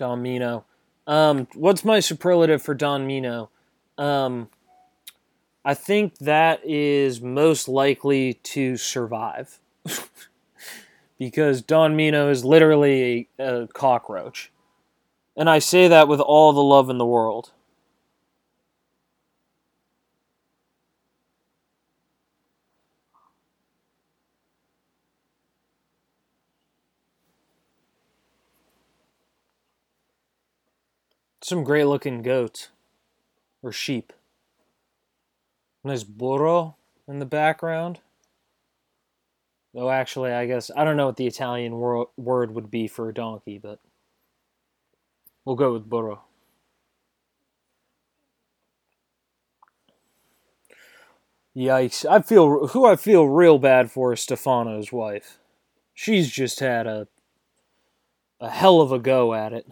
Don 0.00 0.22
Mino. 0.22 0.64
Um, 1.06 1.46
what's 1.54 1.84
my 1.84 2.00
superlative 2.00 2.62
for 2.62 2.72
Don 2.72 3.06
Mino? 3.06 3.50
Um, 3.98 4.48
I 5.62 5.74
think 5.74 6.16
that 6.18 6.64
is 6.64 7.20
most 7.20 7.68
likely 7.68 8.34
to 8.34 8.78
survive. 8.78 9.58
because 11.18 11.60
Don 11.60 11.94
Mino 11.94 12.30
is 12.30 12.46
literally 12.46 13.28
a, 13.38 13.44
a 13.44 13.68
cockroach. 13.68 14.50
And 15.36 15.50
I 15.50 15.58
say 15.58 15.86
that 15.86 16.08
with 16.08 16.20
all 16.20 16.54
the 16.54 16.62
love 16.62 16.88
in 16.88 16.96
the 16.96 17.04
world. 17.04 17.52
Some 31.50 31.64
great 31.64 31.86
looking 31.86 32.22
goats 32.22 32.68
or 33.60 33.72
sheep. 33.72 34.12
Nice 35.82 36.04
burro 36.04 36.76
in 37.08 37.18
the 37.18 37.26
background. 37.26 37.98
Though 39.74 39.90
actually, 39.90 40.30
I 40.30 40.46
guess 40.46 40.70
I 40.76 40.84
don't 40.84 40.96
know 40.96 41.06
what 41.06 41.16
the 41.16 41.26
Italian 41.26 41.74
wor- 41.74 42.10
word 42.16 42.54
would 42.54 42.70
be 42.70 42.86
for 42.86 43.08
a 43.08 43.12
donkey, 43.12 43.58
but 43.58 43.80
we'll 45.44 45.56
go 45.56 45.72
with 45.72 45.90
burro. 45.90 46.20
Yikes! 51.56 52.08
I 52.08 52.22
feel 52.22 52.68
who 52.68 52.86
I 52.86 52.94
feel 52.94 53.26
real 53.26 53.58
bad 53.58 53.90
for 53.90 54.12
is 54.12 54.20
Stefano's 54.20 54.92
wife. 54.92 55.38
She's 55.94 56.30
just 56.30 56.60
had 56.60 56.86
a 56.86 57.08
a 58.38 58.50
hell 58.50 58.80
of 58.80 58.92
a 58.92 59.00
go 59.00 59.34
at 59.34 59.52
it. 59.52 59.66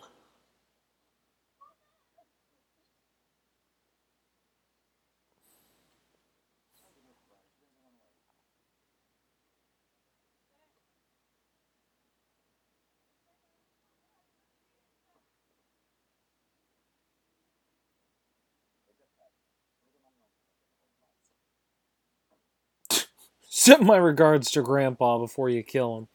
Send 23.69 23.85
my 23.85 23.99
regards 23.99 24.51
to 24.53 24.63
Grandpa 24.63 25.19
before 25.19 25.51
you 25.51 25.63
kill 25.63 25.99
him. 25.99 26.09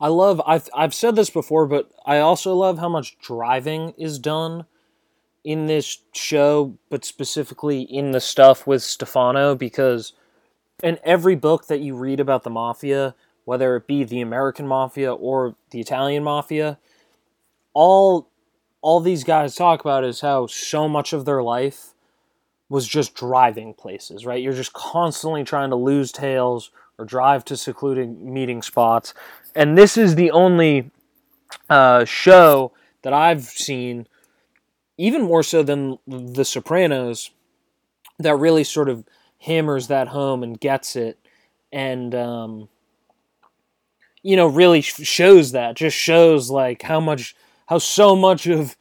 I 0.00 0.08
love 0.08 0.40
I've 0.46 0.68
I've 0.74 0.94
said 0.94 1.16
this 1.16 1.30
before, 1.30 1.66
but 1.66 1.90
I 2.04 2.18
also 2.18 2.54
love 2.54 2.78
how 2.78 2.88
much 2.88 3.18
driving 3.18 3.94
is 3.96 4.18
done 4.18 4.66
in 5.44 5.66
this 5.66 5.98
show, 6.12 6.76
but 6.90 7.04
specifically 7.04 7.82
in 7.82 8.10
the 8.10 8.20
stuff 8.20 8.66
with 8.66 8.82
Stefano 8.82 9.54
because 9.54 10.12
in 10.82 10.98
every 11.04 11.36
book 11.36 11.68
that 11.68 11.80
you 11.80 11.94
read 11.94 12.20
about 12.20 12.42
the 12.42 12.50
mafia, 12.50 13.14
whether 13.44 13.76
it 13.76 13.86
be 13.86 14.04
the 14.04 14.20
American 14.20 14.66
mafia 14.66 15.12
or 15.14 15.54
the 15.70 15.80
Italian 15.80 16.24
mafia, 16.24 16.78
all 17.72 18.28
all 18.82 19.00
these 19.00 19.24
guys 19.24 19.54
talk 19.54 19.80
about 19.80 20.04
is 20.04 20.20
how 20.20 20.46
so 20.46 20.88
much 20.88 21.12
of 21.12 21.24
their 21.24 21.42
life 21.42 21.94
was 22.68 22.86
just 22.86 23.14
driving 23.14 23.72
places, 23.72 24.26
right? 24.26 24.42
You're 24.42 24.52
just 24.52 24.72
constantly 24.72 25.44
trying 25.44 25.70
to 25.70 25.76
lose 25.76 26.12
tails 26.12 26.70
or 26.98 27.04
drive 27.04 27.44
to 27.46 27.56
secluded 27.56 28.20
meeting 28.20 28.62
spots. 28.62 29.14
And 29.56 29.76
this 29.76 29.96
is 29.96 30.14
the 30.14 30.30
only 30.32 30.90
uh, 31.70 32.04
show 32.04 32.72
that 33.00 33.14
I've 33.14 33.44
seen, 33.44 34.06
even 34.98 35.22
more 35.22 35.42
so 35.42 35.62
than 35.62 35.98
The 36.06 36.44
Sopranos, 36.44 37.30
that 38.18 38.36
really 38.36 38.64
sort 38.64 38.90
of 38.90 39.04
hammers 39.38 39.88
that 39.88 40.08
home 40.08 40.42
and 40.42 40.60
gets 40.60 40.94
it. 40.94 41.18
And, 41.72 42.14
um, 42.14 42.68
you 44.22 44.36
know, 44.36 44.46
really 44.46 44.82
shows 44.82 45.52
that, 45.52 45.74
just 45.74 45.96
shows 45.96 46.50
like 46.50 46.82
how 46.82 47.00
much, 47.00 47.34
how 47.66 47.78
so 47.78 48.14
much 48.14 48.46
of 48.46 48.76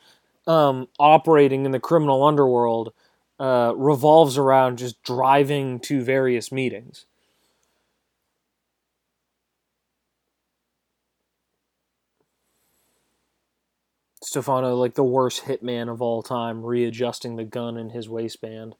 um, 0.46 0.90
operating 1.00 1.66
in 1.66 1.72
the 1.72 1.80
criminal 1.80 2.22
underworld 2.22 2.92
uh, 3.40 3.74
revolves 3.78 4.38
around 4.38 4.78
just 4.78 5.02
driving 5.04 5.80
to 5.80 6.02
various 6.02 6.52
meetings. 6.52 7.06
Stefano, 14.26 14.76
like 14.76 14.96
the 14.96 15.04
worst 15.04 15.46
hitman 15.46 15.88
of 15.88 16.02
all 16.02 16.24
time, 16.24 16.66
readjusting 16.66 17.36
the 17.36 17.44
gun 17.44 17.78
in 17.78 17.92
his 17.92 18.10
waistband. 18.10 18.76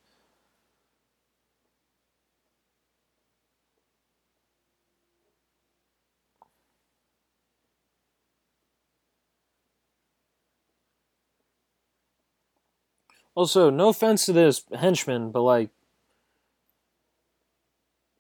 Also, 13.36 13.70
no 13.70 13.90
offense 13.90 14.26
to 14.26 14.34
this 14.34 14.64
henchman, 14.74 15.30
but 15.30 15.42
like, 15.42 15.70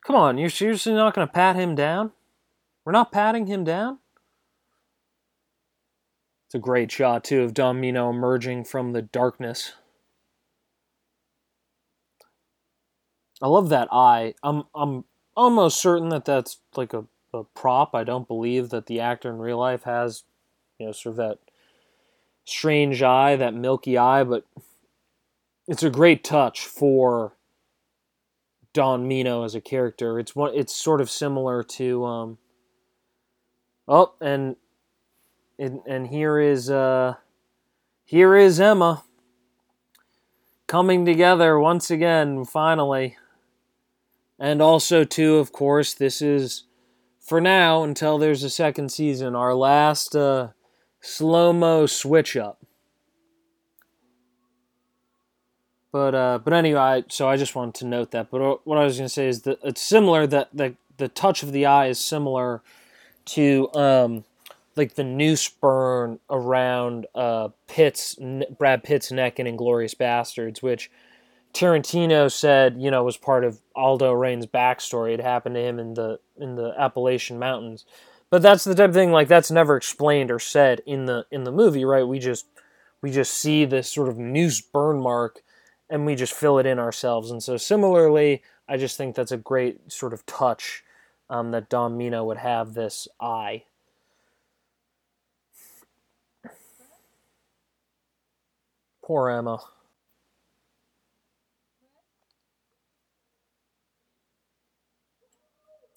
come 0.06 0.16
on, 0.16 0.38
you're 0.38 0.50
seriously 0.50 0.94
not 0.94 1.16
going 1.16 1.26
to 1.26 1.34
pat 1.34 1.56
him 1.56 1.74
down? 1.74 2.12
We're 2.84 2.92
not 2.92 3.12
patting 3.12 3.48
him 3.48 3.64
down? 3.64 4.00
It's 6.56 6.62
a 6.62 6.64
great 6.64 6.90
shot, 6.90 7.26
too, 7.26 7.42
of 7.42 7.54
Don 7.54 7.82
Mino 7.82 8.10
emerging 8.10 8.64
from 8.64 8.94
the 8.94 9.02
darkness. 9.02 9.74
I 13.42 13.50
love 13.50 13.68
that 13.68 13.90
eye. 13.92 14.36
I'm 14.42 14.64
I'm 14.74 15.04
almost 15.36 15.82
certain 15.82 16.08
that 16.10 16.24
that's 16.24 16.60
like 16.78 16.94
a, 16.94 17.04
a 17.34 17.44
prop. 17.44 17.94
I 17.94 18.06
don't 18.06 18.26
believe 18.26 18.70
that 18.70 18.86
the 18.86 19.02
actor 19.02 19.30
in 19.30 19.40
real 19.40 19.58
life 19.58 19.84
has, 19.84 20.24
you 20.80 20.86
know, 20.86 20.94
sort 20.94 21.12
of 21.12 21.18
that 21.18 21.40
strange 22.46 23.04
eye, 23.04 23.36
that 23.36 23.54
milky 23.54 23.98
eye, 23.98 24.24
but 24.24 24.46
it's 25.68 25.84
a 25.84 25.90
great 25.90 26.24
touch 26.24 26.66
for 26.66 27.34
Don 28.72 29.10
Mino 29.10 29.44
as 29.44 29.56
a 29.56 29.62
character. 29.62 30.20
It's 30.20 30.34
one. 30.38 30.54
It's 30.56 30.74
sort 30.74 31.02
of 31.02 31.10
similar 31.10 31.64
to. 31.64 32.06
Um, 32.06 32.38
oh, 33.90 34.14
and 34.22 34.56
and 35.58 35.82
and 35.88 36.08
here 36.08 36.40
is 36.40 36.70
uh, 36.70 37.16
here 38.04 38.36
is 38.36 38.60
Emma 38.60 39.04
coming 40.68 41.06
together 41.06 41.60
once 41.60 41.90
again, 41.92 42.46
finally. 42.46 43.18
And 44.38 44.62
also, 44.62 45.04
too, 45.04 45.38
of 45.38 45.52
course, 45.52 45.94
this 45.94 46.22
is 46.22 46.64
for 47.20 47.40
now 47.40 47.84
until 47.84 48.18
there's 48.18 48.44
a 48.44 48.50
second 48.50 48.92
season. 48.92 49.36
Our 49.36 49.56
last 49.56 50.16
uh, 50.16 50.50
slow 51.00 51.54
mo 51.54 51.86
switch 51.86 52.36
up. 52.36 52.60
But 55.92 56.14
uh, 56.14 56.40
but 56.44 56.52
anyway, 56.52 57.06
so 57.08 57.30
I 57.30 57.38
just 57.38 57.56
wanted 57.56 57.76
to 57.76 57.86
note 57.86 58.12
that. 58.12 58.30
But 58.30 58.68
what 58.68 58.78
I 58.78 58.84
was 58.84 58.98
going 58.98 59.08
to 59.08 59.14
say 59.14 59.30
is 59.30 59.44
that 59.44 59.60
it's 59.64 59.82
similar. 59.82 60.28
That 60.28 60.50
the 60.54 60.76
the 60.98 61.08
touch 61.08 61.42
of 61.42 61.54
the 61.54 61.66
eye 61.66 61.88
is 61.88 62.00
similar 62.00 62.62
to 63.28 63.74
um, 63.74 64.26
like 64.76 64.96
the 64.96 65.04
noose 65.04 65.48
burn 65.50 66.20
around 66.30 67.08
uh, 67.16 67.50
Pitt's 67.68 68.18
Brad 68.58 68.84
Pitt's 68.84 69.12
neck 69.12 69.40
in 69.40 69.48
Inglourious 69.48 69.96
Basterds, 69.96 70.62
which 70.62 70.92
Tarantino 71.54 72.32
said 72.32 72.76
you 72.80 72.92
know 72.92 73.04
was 73.04 73.18
part 73.18 73.44
of 73.44 73.60
Aldo 73.76 74.12
Raine's 74.14 74.48
backstory. 74.48 75.14
It 75.14 75.22
happened 75.22 75.56
to 75.56 75.62
him 75.62 75.80
in 75.80 75.94
the 75.94 76.20
in 76.38 76.56
the 76.56 76.74
Appalachian 76.78 77.40
Mountains. 77.40 77.86
But 78.30 78.42
that's 78.42 78.64
the 78.64 78.76
type 78.76 78.90
of 78.90 78.96
thing 78.96 79.12
like 79.12 79.28
that's 79.28 79.52
never 79.52 79.78
explained 79.78 80.32
or 80.32 80.40
said 80.40 80.82
in 80.86 81.06
the 81.06 81.26
in 81.32 81.44
the 81.44 81.52
movie, 81.52 81.86
right? 81.86 82.08
We 82.08 82.20
just 82.20 82.46
we 83.02 83.12
just 83.12 83.34
see 83.34 83.66
this 83.66 83.92
sort 83.92 84.10
of 84.10 84.18
noose 84.18 84.62
burn 84.62 85.00
mark 85.00 85.42
and 85.90 86.06
we 86.06 86.16
just 86.16 86.34
fill 86.34 86.58
it 86.58 86.66
in 86.66 86.80
ourselves. 86.80 87.32
And 87.32 87.42
so, 87.42 87.58
similarly, 87.58 88.42
I 88.68 88.78
just 88.78 88.98
think 88.98 89.16
that's 89.16 89.32
a 89.32 89.38
great 89.38 89.92
sort 89.92 90.14
of 90.14 90.26
touch 90.26 90.84
um, 91.30 91.52
that 91.52 91.70
Don 91.70 91.98
Mino 91.98 92.24
would 92.26 92.38
have 92.38 92.74
this 92.74 93.08
eye. 93.20 93.66
Poor 99.06 99.30
Emma. 99.30 99.60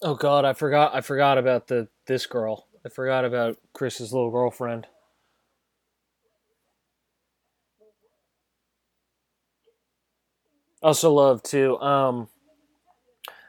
Oh 0.03 0.13
God, 0.13 0.45
I 0.45 0.53
forgot. 0.53 0.93
I 0.93 1.01
forgot 1.01 1.39
about 1.39 1.67
the 1.67 1.87
this 2.05 2.27
girl. 2.27 2.67
I 2.85 2.89
forgot 2.89 3.25
about 3.25 3.57
Chris's 3.73 4.13
little 4.13 4.29
girlfriend. 4.29 4.85
Also 10.83 11.11
love 11.11 11.41
too 11.41 11.79
um, 11.79 12.29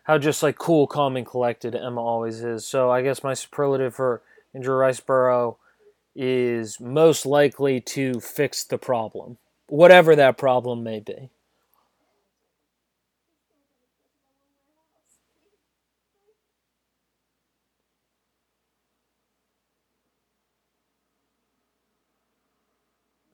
how 0.05 0.17
just 0.17 0.43
like 0.43 0.57
cool, 0.57 0.87
calm, 0.87 1.19
and 1.19 1.27
collected 1.27 1.75
Emma 1.75 2.01
always 2.01 2.43
is. 2.43 2.65
So 2.65 2.91
I 2.91 3.03
guess 3.03 3.23
my 3.23 3.35
superlative 3.35 3.95
for 3.95 4.23
Andrea 4.55 4.91
Riseborough 4.91 5.57
is 6.17 6.81
most 6.81 7.27
likely 7.27 7.81
to 7.81 8.21
fix 8.21 8.65
the 8.65 8.79
problem, 8.79 9.37
whatever 9.71 10.17
that 10.17 10.37
problem 10.37 10.83
may 10.83 11.01
be. 11.01 11.31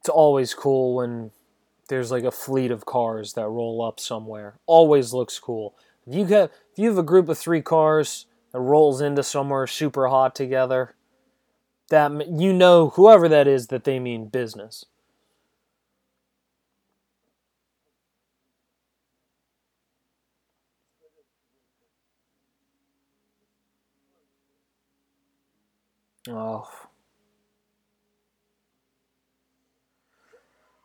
It's 0.00 0.08
always 0.08 0.54
cool 0.54 0.94
when 0.96 1.32
there's 1.88 2.10
like 2.10 2.24
a 2.24 2.30
fleet 2.30 2.70
of 2.70 2.86
cars 2.86 3.32
that 3.32 3.48
roll 3.48 3.82
up 3.82 3.98
somewhere. 3.98 4.58
Always 4.66 5.12
looks 5.12 5.38
cool. 5.38 5.74
If 6.06 6.14
you 6.14 6.24
have 6.26 6.50
if 6.72 6.78
you 6.78 6.88
have 6.88 6.98
a 6.98 7.02
group 7.02 7.28
of 7.28 7.38
three 7.38 7.62
cars 7.62 8.26
that 8.52 8.60
rolls 8.60 9.00
into 9.00 9.22
somewhere 9.22 9.66
super 9.66 10.08
hot 10.08 10.34
together, 10.34 10.94
that 11.90 12.12
you 12.30 12.52
know 12.52 12.90
whoever 12.90 13.28
that 13.28 13.48
is 13.48 13.68
that 13.68 13.84
they 13.84 13.98
mean 13.98 14.28
business. 14.28 14.84
Oh. 26.28 26.68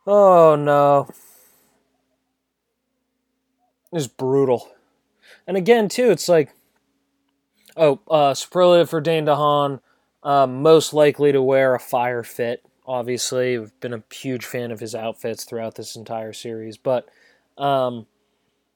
Oh 0.06 0.56
no. 0.56 1.08
It's 3.92 4.06
brutal. 4.06 4.70
And 5.46 5.56
again, 5.56 5.88
too, 5.88 6.10
it's 6.10 6.28
like, 6.28 6.54
oh, 7.76 8.00
uh, 8.10 8.34
superlative 8.34 8.90
for 8.90 9.00
Dane 9.00 9.26
DeHaan, 9.26 9.80
uh, 10.22 10.46
most 10.46 10.92
likely 10.94 11.32
to 11.32 11.42
wear 11.42 11.74
a 11.74 11.80
fire 11.80 12.22
fit. 12.22 12.64
Obviously, 12.86 13.56
I've 13.56 13.78
been 13.80 13.92
a 13.92 14.02
huge 14.12 14.44
fan 14.44 14.70
of 14.70 14.80
his 14.80 14.94
outfits 14.94 15.44
throughout 15.44 15.74
this 15.74 15.94
entire 15.94 16.32
series. 16.32 16.76
But 16.76 17.08
um, 17.58 18.06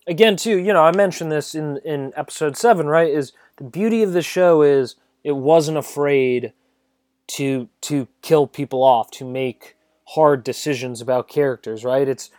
again, 0.07 0.37
too, 0.37 0.59
you 0.59 0.73
know, 0.73 0.83
I 0.83 0.93
mentioned 0.93 1.33
this 1.33 1.55
in 1.55 1.79
in 1.79 2.13
episode 2.17 2.57
seven, 2.57 2.87
right? 2.87 3.11
Is 3.11 3.33
the 3.57 3.65
beauty 3.65 4.03
of 4.03 4.13
the 4.13 4.23
show 4.23 4.63
is 4.63 4.97
it 5.27 5.35
wasn't 5.35 5.77
afraid 5.77 6.53
to 7.27 7.69
to 7.81 8.07
kill 8.23 8.47
people 8.47 8.85
off, 8.85 9.11
to 9.11 9.25
make 9.25 9.77
hard 10.11 10.45
decisions 10.45 11.01
about 11.01 11.27
characters, 11.27 11.85
right? 11.85 12.07
It's 12.07 12.31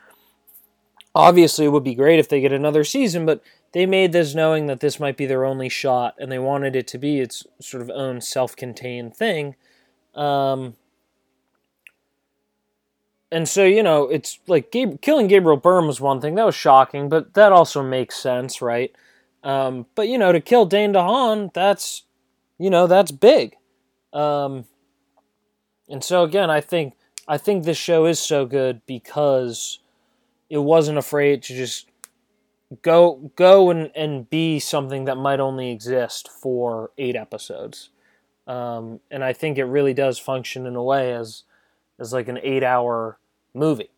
obviously 1.14 1.66
it 1.66 1.74
would 1.74 1.84
be 1.84 1.96
great 1.96 2.18
if 2.18 2.30
they 2.30 2.40
get 2.40 2.54
another 2.54 2.86
season, 2.86 3.26
but 3.26 3.44
they 3.74 3.86
made 3.86 4.14
this 4.14 4.34
knowing 4.34 4.68
that 4.68 4.80
this 4.80 5.02
might 5.02 5.18
be 5.18 5.26
their 5.26 5.44
only 5.44 5.68
shot, 5.68 6.16
and 6.18 6.32
they 6.32 6.40
wanted 6.40 6.78
it 6.78 6.88
to 6.88 6.98
be 6.98 7.20
its 7.20 7.46
sort 7.60 7.84
of 7.84 7.90
own 7.90 8.22
self-contained 8.22 9.14
thing. 9.14 9.56
Um, 10.16 10.78
and 13.30 13.50
so 13.50 13.66
you 13.66 13.84
know, 13.84 14.04
it's 14.04 14.40
like 14.48 14.72
Gab- 14.72 15.02
killing 15.02 15.28
Gabriel 15.28 15.58
Byrne 15.58 15.88
was 15.88 16.00
one 16.00 16.22
thing 16.22 16.36
that 16.36 16.46
was 16.46 16.56
shocking, 16.56 17.10
but 17.10 17.34
that 17.34 17.52
also 17.52 17.84
makes 17.84 18.16
sense, 18.16 18.62
right? 18.62 18.94
Um, 19.44 19.88
but 19.94 20.08
you 20.08 20.18
know, 20.18 20.32
to 20.32 20.40
kill 20.40 20.66
Dane 20.66 20.94
DeHaan, 20.94 21.54
that's 21.54 22.04
you 22.58 22.70
know 22.70 22.88
that's 22.88 23.12
big. 23.12 23.56
Um, 24.14 24.66
and 25.90 26.04
so 26.04 26.24
again, 26.24 26.50
I 26.50 26.62
think 26.62 26.96
I 27.28 27.38
think 27.38 27.64
this 27.64 27.78
show 27.78 28.06
is 28.06 28.20
so 28.20 28.46
good 28.46 28.82
because 28.86 29.80
it 30.50 30.60
wasn't 30.60 30.98
afraid 30.98 31.44
to 31.44 31.56
just 31.56 31.90
go 32.82 33.32
go 33.36 33.70
and, 33.70 33.92
and 33.96 34.30
be 34.30 34.60
something 34.60 35.06
that 35.06 35.18
might 35.18 35.40
only 35.40 35.72
exist 35.72 36.30
for 36.30 36.92
eight 36.98 37.16
episodes. 37.16 37.90
Um, 38.48 39.02
and 39.12 39.24
I 39.24 39.34
think 39.34 39.58
it 39.58 39.66
really 39.66 39.94
does 39.94 40.20
function 40.20 40.66
in 40.66 40.76
a 40.76 40.84
way 40.84 41.14
as 41.14 41.44
as 42.00 42.14
like 42.14 42.28
an 42.28 42.40
eight 42.42 42.64
hour 42.64 43.20
movie. 43.54 43.90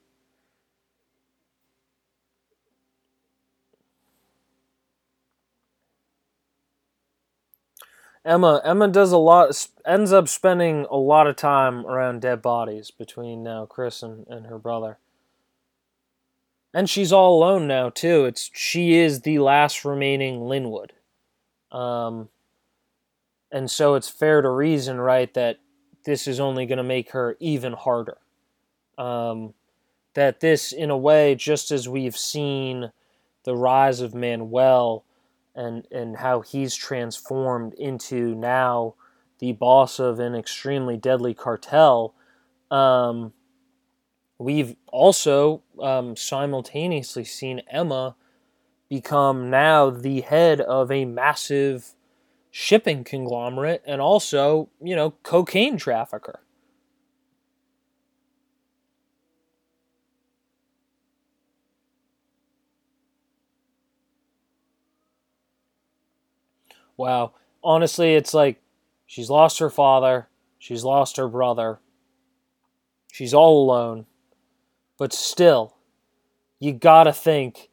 Emma 8.30 8.62
Emma 8.64 8.88
does 8.88 9.12
a 9.12 9.18
lot 9.18 9.68
ends 9.86 10.14
up 10.14 10.28
spending 10.28 10.86
a 10.92 10.98
lot 10.98 11.26
of 11.26 11.36
time 11.36 11.86
around 11.88 12.22
dead 12.22 12.42
bodies 12.42 12.92
between 12.92 13.42
now 13.42 13.66
Chris 13.66 14.04
and, 14.04 14.28
and 14.28 14.46
her 14.46 14.60
brother. 14.60 15.00
And 16.72 16.88
she's 16.88 17.12
all 17.12 17.38
alone 17.38 17.68
now 17.68 17.90
too. 17.90 18.26
It's 18.26 18.52
she 18.54 18.94
is 18.94 19.22
the 19.22 19.40
last 19.40 19.84
remaining 19.84 20.42
Lynwood. 20.42 20.92
Um 21.72 22.30
and 23.52 23.72
so 23.72 23.96
it's 23.96 24.10
fair 24.10 24.42
to 24.42 24.50
reason, 24.50 25.00
right, 25.00 25.34
that 25.34 25.58
this 26.06 26.28
is 26.28 26.40
only 26.40 26.66
going 26.66 26.78
to 26.78 26.84
make 26.84 27.12
her 27.12 27.36
even 27.40 27.74
harder. 27.74 28.18
Um, 28.98 29.54
that 30.14 30.40
this, 30.40 30.72
in 30.72 30.90
a 30.90 30.98
way, 30.98 31.36
just 31.36 31.72
as 31.72 31.90
we've 31.90 32.18
seen 32.18 32.92
the 33.46 33.56
rise 33.56 34.02
of 34.02 34.14
Manuel 34.14 35.04
and 35.56 35.86
and 35.92 36.18
how 36.18 36.42
he's 36.42 36.76
transformed 36.76 37.74
into 37.74 38.36
now 38.36 38.96
the 39.40 39.54
boss 39.54 40.00
of 40.00 40.20
an 40.20 40.36
extremely 40.36 40.98
deadly 40.98 41.34
cartel. 41.34 42.14
Um, 42.70 43.34
we've 44.38 44.76
also 44.88 45.64
um, 45.82 46.16
simultaneously 46.16 47.24
seen 47.24 47.62
Emma 47.70 48.16
become 48.90 49.50
now 49.50 49.90
the 49.90 50.22
head 50.22 50.60
of 50.62 50.92
a 50.92 51.06
massive 51.06 51.94
shipping 52.52 53.04
conglomerate 53.04 53.84
and 53.86 54.02
also, 54.02 54.70
you 54.82 54.96
know, 54.96 55.12
cocaine 55.24 55.78
trafficker. 55.78 56.42
Wow. 67.00 67.32
Honestly, 67.64 68.14
it's 68.14 68.34
like 68.34 68.62
she's 69.08 69.30
lost 69.30 69.60
her 69.60 69.70
father, 69.70 70.28
she's 70.58 70.84
lost 70.84 71.16
her 71.16 71.30
brother, 71.30 71.80
she's 73.10 73.34
all 73.34 73.64
alone. 73.64 74.06
But 74.98 75.14
still, 75.14 75.78
you 76.60 76.74
gotta 76.74 77.14
think 77.14 77.70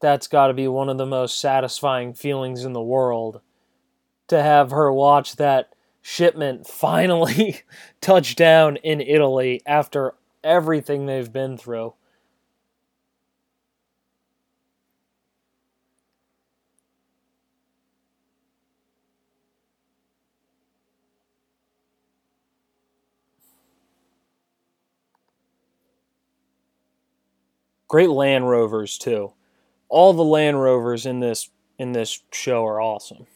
that's 0.00 0.26
gotta 0.26 0.54
be 0.54 0.68
one 0.68 0.88
of 0.88 0.96
the 0.96 1.04
most 1.04 1.38
satisfying 1.38 2.14
feelings 2.14 2.64
in 2.64 2.72
the 2.72 2.80
world 2.80 3.42
to 4.28 4.42
have 4.42 4.70
her 4.70 4.90
watch 4.90 5.36
that 5.36 5.74
shipment 6.00 6.66
finally 6.66 7.60
touch 8.00 8.34
down 8.36 8.76
in 8.76 9.02
Italy 9.02 9.60
after 9.66 10.14
everything 10.42 11.04
they've 11.04 11.30
been 11.32 11.58
through. 11.58 11.92
Great 27.92 28.08
Land 28.08 28.48
Rovers 28.48 28.96
too. 28.96 29.34
All 29.90 30.14
the 30.14 30.24
Land 30.24 30.62
Rovers 30.62 31.04
in 31.04 31.20
this 31.20 31.50
in 31.78 31.92
this 31.92 32.22
show 32.32 32.64
are 32.64 32.80
awesome. 32.80 33.26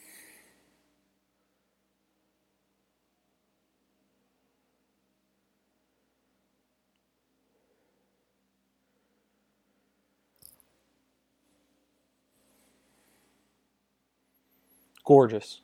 Gorgeous. 15.05 15.61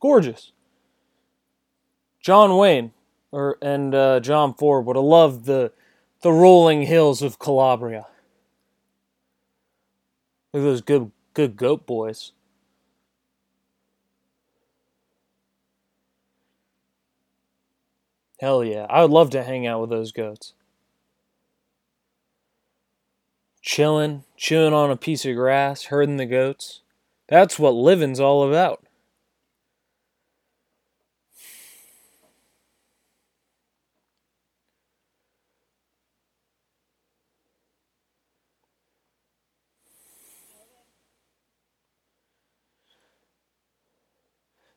Gorgeous. 0.00 0.52
John 2.20 2.58
Wayne 2.58 2.92
or 3.32 3.56
and 3.62 3.94
uh, 3.94 4.20
John 4.20 4.52
Ford 4.52 4.84
would 4.84 4.96
have 4.96 5.04
loved 5.06 5.46
the 5.46 5.72
the 6.20 6.30
rolling 6.30 6.82
hills 6.82 7.22
of 7.22 7.38
Calabria. 7.38 8.04
Look 10.54 10.62
at 10.62 10.66
those 10.66 10.82
good 10.82 11.10
good 11.34 11.56
goat 11.56 11.84
boys. 11.84 12.30
Hell 18.38 18.62
yeah. 18.62 18.86
I 18.88 19.02
would 19.02 19.10
love 19.10 19.30
to 19.30 19.42
hang 19.42 19.66
out 19.66 19.80
with 19.80 19.90
those 19.90 20.12
goats. 20.12 20.52
Chilling, 23.62 24.22
chewing 24.36 24.72
on 24.72 24.92
a 24.92 24.96
piece 24.96 25.26
of 25.26 25.34
grass, 25.34 25.86
herding 25.86 26.18
the 26.18 26.26
goats. 26.26 26.82
That's 27.26 27.58
what 27.58 27.74
living's 27.74 28.20
all 28.20 28.48
about. 28.48 28.83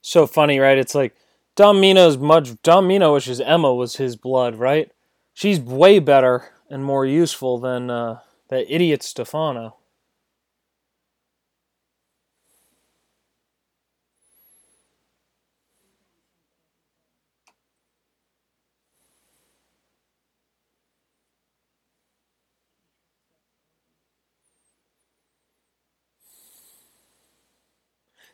So 0.08 0.26
funny, 0.26 0.60
right? 0.60 0.78
It's 0.78 0.96
like 0.96 1.16
Don 1.56 1.80
Mino's 1.80 2.18
much. 2.18 2.62
Don 2.64 2.88
Mino 2.88 3.14
wishes 3.14 3.42
Emma 3.42 3.74
was 3.74 3.98
his 3.98 4.16
blood, 4.16 4.56
right? 4.56 4.92
She's 5.34 5.60
way 5.60 6.00
better 6.00 6.50
and 6.70 6.84
more 6.84 7.06
useful 7.06 7.60
than 7.60 7.90
uh, 7.90 8.20
that 8.50 8.74
idiot 8.74 9.04
Stefano. 9.04 9.76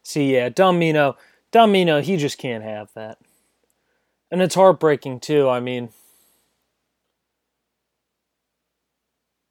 See, 0.03 0.35
yeah, 0.35 0.49
Don 0.49 0.77
Mino 0.77 1.15
Domino, 1.53 2.01
he 2.01 2.17
just 2.17 2.39
can't 2.39 2.63
have 2.63 2.89
that. 2.95 3.19
And 4.31 4.41
it's 4.41 4.55
heartbreaking 4.55 5.19
too. 5.19 5.47
I 5.47 5.59
mean, 5.59 5.89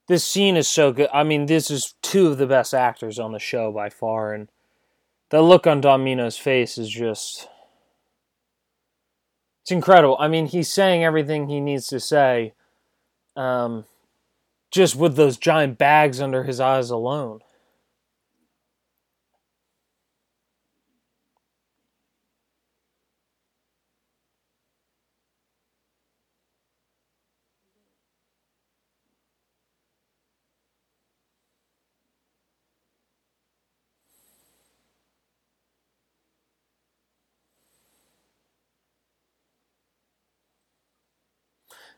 this 0.09 0.25
scene 0.25 0.57
is 0.57 0.67
so 0.67 0.93
good. 0.93 1.09
I 1.15 1.23
mean, 1.23 1.47
this 1.47 1.71
is 1.71 1.95
two 2.03 2.27
of 2.27 2.39
the 2.39 2.47
best 2.49 2.75
actors 2.75 3.21
on 3.21 3.31
the 3.31 3.39
show 3.39 3.71
by 3.71 3.89
far, 3.89 4.35
and 4.35 4.51
the 5.31 5.41
look 5.41 5.67
on 5.67 5.81
Domino's 5.81 6.37
face 6.37 6.77
is 6.77 6.91
just. 6.91 7.49
It's 9.63 9.71
incredible. 9.71 10.17
I 10.19 10.27
mean, 10.27 10.47
he's 10.47 10.69
saying 10.69 11.05
everything 11.05 11.49
he 11.49 11.61
needs 11.61 11.87
to 11.87 12.01
say, 12.01 12.53
um, 13.37 13.85
just 14.73 14.97
with 14.97 15.15
those 15.15 15.37
giant 15.37 15.79
bags 15.79 16.21
under 16.21 16.43
his 16.43 16.59
eyes 16.59 16.91
alone. 16.91 17.43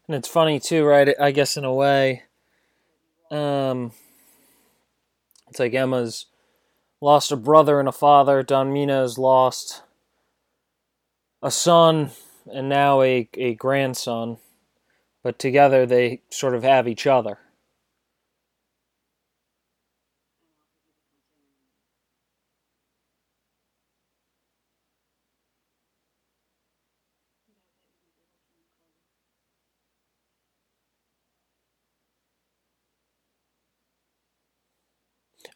And 0.07 0.17
it's 0.17 0.29
funny 0.29 0.61
too, 0.61 0.85
right? 0.85 1.15
I 1.19 1.31
guess 1.31 1.57
in 1.57 1.65
a 1.65 1.73
way, 1.73 2.25
um, 3.31 3.93
it's 5.49 5.59
like 5.59 5.73
Emma's 5.73 6.27
lost 7.01 7.33
a 7.33 7.37
brother 7.37 7.81
and 7.81 7.89
a 7.89 7.93
father. 7.93 8.43
Don 8.43 8.73
Mino's 8.73 9.17
lost 9.17 9.83
a 11.43 11.51
son 11.51 12.11
and 12.53 12.69
now 12.69 13.01
a, 13.01 13.29
a 13.35 13.55
grandson. 13.55 14.39
But 15.23 15.39
together 15.39 15.87
they 15.87 16.21
sort 16.31 16.55
of 16.55 16.65
have 16.65 16.87
each 16.87 17.07
other. 17.07 17.39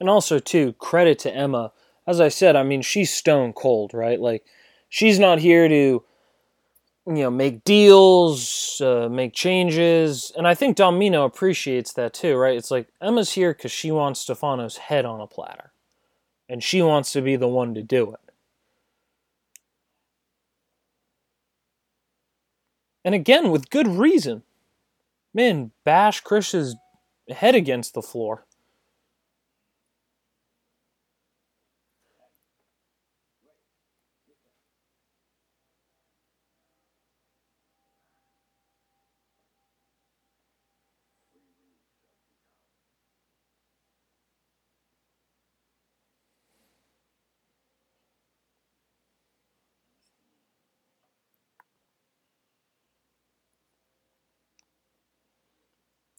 And 0.01 0.09
also 0.09 0.39
too 0.39 0.75
credit 0.75 1.19
to 1.21 1.35
Emma. 1.35 1.73
As 2.07 2.21
I 2.21 2.29
said, 2.29 2.57
I 2.57 2.63
mean 2.63 2.83
she's 2.83 3.13
stone 3.13 3.53
cold, 3.53 3.93
right? 3.93 4.21
Like 4.21 4.45
she's 4.89 5.19
not 5.19 5.39
here 5.41 5.69
to 5.69 5.75
you 5.75 6.05
know 7.07 7.31
make 7.31 7.65
deals, 7.65 8.81
uh, 8.81 9.09
make 9.11 9.33
changes, 9.33 10.31
and 10.37 10.47
I 10.47 10.55
think 10.55 10.77
Don 10.77 10.99
Mino 10.99 11.25
appreciates 11.25 11.93
that 11.95 12.13
too, 12.13 12.37
right? 12.37 12.57
It's 12.57 12.71
like 12.71 12.89
Emma's 13.01 13.33
here 13.33 13.53
because 13.55 13.73
she 13.73 13.91
wants 13.91 14.21
Stefano's 14.21 14.77
head 14.77 15.05
on 15.05 15.21
a 15.21 15.27
platter, 15.27 15.73
and 16.49 16.63
she 16.63 16.83
wants 16.83 17.13
to 17.13 17.23
be 17.23 17.37
the 17.37 17.49
one 17.49 17.75
to 17.75 17.83
do 17.83 18.13
it. 18.13 18.21
And 23.05 23.15
again, 23.15 23.51
with 23.51 23.71
good 23.71 23.87
reason. 23.87 24.43
Man, 25.33 25.71
bash 25.85 26.21
Chris's 26.21 26.77
head 27.29 27.55
against 27.55 27.95
the 27.95 28.03
floor. 28.03 28.45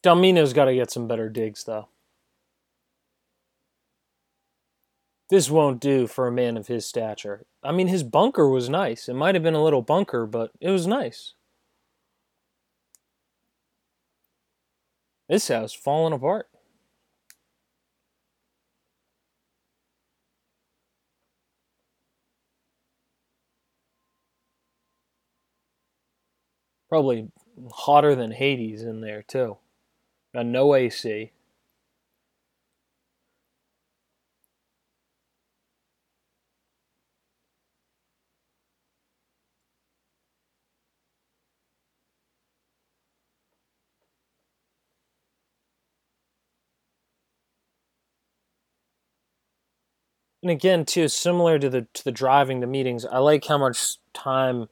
Don 0.09 0.21
Mino's 0.21 0.53
got 0.53 0.65
to 0.65 0.73
get 0.73 0.89
some 0.89 1.07
better 1.07 1.29
digs, 1.29 1.65
though. 1.65 1.87
This 5.29 5.51
won't 5.51 5.79
do 5.79 6.07
for 6.07 6.25
a 6.25 6.31
man 6.31 6.57
of 6.57 6.65
his 6.65 6.87
stature. 6.87 7.45
I 7.61 7.71
mean, 7.73 7.89
his 7.89 8.01
bunker 8.01 8.49
was 8.49 8.69
nice. 8.69 9.07
It 9.07 9.13
might 9.13 9.35
have 9.35 9.43
been 9.43 9.53
a 9.53 9.63
little 9.63 9.83
bunker, 9.83 10.25
but 10.25 10.49
it 10.59 10.71
was 10.71 10.87
nice. 10.87 11.35
This 15.27 15.47
house 15.47 15.73
falling 15.73 16.13
apart. 16.13 16.49
Probably 26.89 27.27
hotter 27.71 28.15
than 28.15 28.31
Hades 28.31 28.81
in 28.81 29.01
there, 29.01 29.21
too. 29.21 29.59
And 30.33 30.51
no 30.51 30.73
AC. 30.73 31.31
And 50.41 50.51
again, 50.51 50.85
too, 50.85 51.07
similar 51.07 51.59
to 51.59 51.69
the 51.69 51.81
to 51.93 52.03
the 52.03 52.11
driving 52.11 52.59
the 52.59 52.67
meetings, 52.67 53.05
I 53.05 53.17
like 53.19 53.45
how 53.45 53.57
much 53.57 53.97
time 54.13 54.69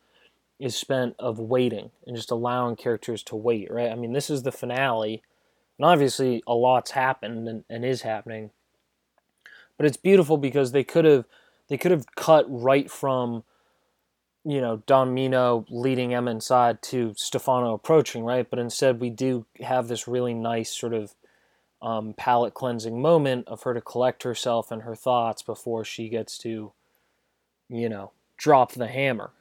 is 0.59 0.75
spent 0.75 1.15
of 1.19 1.39
waiting 1.39 1.91
and 2.07 2.15
just 2.15 2.31
allowing 2.31 2.75
characters 2.77 3.23
to 3.23 3.35
wait, 3.35 3.71
right? 3.71 3.91
I 3.91 3.95
mean, 3.95 4.13
this 4.13 4.29
is 4.29 4.43
the 4.43 4.51
finale 4.51 5.23
and 5.77 5.85
obviously, 5.85 6.43
a 6.47 6.53
lot's 6.53 6.91
happened 6.91 7.47
and, 7.47 7.63
and 7.69 7.85
is 7.85 8.01
happening. 8.01 8.51
But 9.77 9.85
it's 9.85 9.97
beautiful 9.97 10.37
because 10.37 10.71
they 10.71 10.83
could 10.83 11.05
have 11.05 11.25
they 11.69 11.77
could 11.77 11.91
have 11.91 12.05
cut 12.15 12.45
right 12.47 12.89
from 12.89 13.43
you 14.43 14.61
know 14.61 14.83
Don 14.87 15.13
Mino 15.13 15.65
leading 15.69 16.13
Emma 16.13 16.31
inside 16.31 16.81
to 16.83 17.13
Stefano 17.15 17.73
approaching, 17.73 18.23
right? 18.23 18.49
But 18.49 18.59
instead, 18.59 18.99
we 18.99 19.09
do 19.09 19.45
have 19.61 19.87
this 19.87 20.07
really 20.07 20.33
nice 20.33 20.71
sort 20.71 20.93
of 20.93 21.13
um, 21.81 22.13
palate 22.17 22.53
cleansing 22.53 22.99
moment 22.99 23.47
of 23.47 23.63
her 23.63 23.73
to 23.73 23.81
collect 23.81 24.23
herself 24.23 24.71
and 24.71 24.81
her 24.81 24.95
thoughts 24.95 25.43
before 25.43 25.83
she 25.83 26.09
gets 26.09 26.37
to, 26.39 26.71
you 27.69 27.89
know, 27.89 28.11
drop 28.35 28.71
the 28.71 28.87
hammer. 28.87 29.31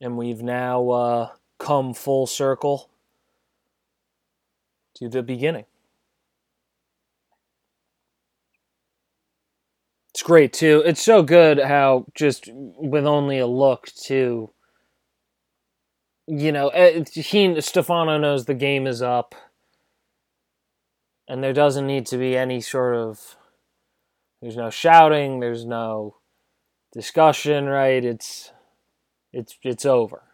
And 0.00 0.16
we've 0.16 0.42
now 0.42 0.90
uh, 0.90 1.30
come 1.58 1.94
full 1.94 2.26
circle 2.26 2.88
to 4.96 5.08
the 5.08 5.22
beginning. 5.22 5.64
It's 10.10 10.22
great 10.22 10.52
too. 10.52 10.82
It's 10.84 11.02
so 11.02 11.22
good 11.22 11.58
how 11.58 12.06
just 12.14 12.48
with 12.52 13.06
only 13.06 13.38
a 13.38 13.46
look 13.46 13.86
to 14.04 14.50
you 16.30 16.52
know, 16.52 16.68
eh, 16.68 17.04
he 17.14 17.58
Stefano 17.60 18.18
knows 18.18 18.44
the 18.44 18.54
game 18.54 18.86
is 18.86 19.00
up 19.00 19.34
and 21.26 21.42
there 21.42 21.54
doesn't 21.54 21.86
need 21.86 22.04
to 22.06 22.18
be 22.18 22.36
any 22.36 22.60
sort 22.60 22.96
of 22.96 23.36
there's 24.42 24.56
no 24.56 24.70
shouting, 24.70 25.40
there's 25.40 25.64
no 25.64 26.16
discussion, 26.92 27.66
right? 27.66 28.04
It's 28.04 28.52
it's 29.32 29.56
it's 29.62 29.86
over. 29.86 30.27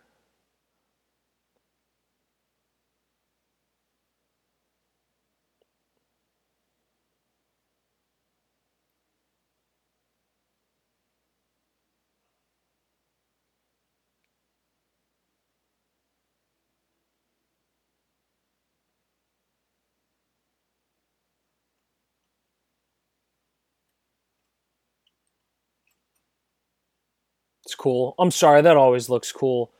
Cool. 27.84 28.14
I'm 28.18 28.30
sorry, 28.30 28.62
that 28.62 28.78
always 28.78 29.10
looks 29.10 29.30
cool. 29.30 29.70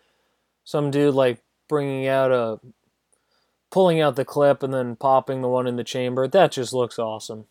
Some 0.65 0.91
dude 0.91 1.15
like 1.15 1.41
bringing 1.71 2.07
out 2.07 2.31
a 2.31 2.61
pulling 3.71 4.01
out 4.03 4.17
the 4.17 4.27
clip 4.27 4.63
and 4.63 4.75
then 4.75 4.95
popping 4.97 5.41
the 5.41 5.49
one 5.49 5.67
in 5.67 5.77
the 5.77 5.85
chamber. 5.85 6.29
That 6.29 6.53
just 6.53 6.75
looks 6.75 6.99
awesome. 6.99 7.47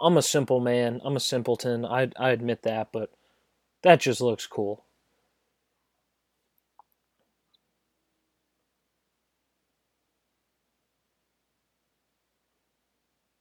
I'm 0.00 0.16
a 0.16 0.22
simple 0.22 0.60
man. 0.60 1.00
I'm 1.04 1.16
a 1.16 1.20
simpleton. 1.20 1.84
I 1.84 2.10
I 2.18 2.30
admit 2.30 2.62
that, 2.62 2.88
but 2.90 3.10
that 3.82 4.00
just 4.00 4.22
looks 4.22 4.46
cool. 4.46 4.84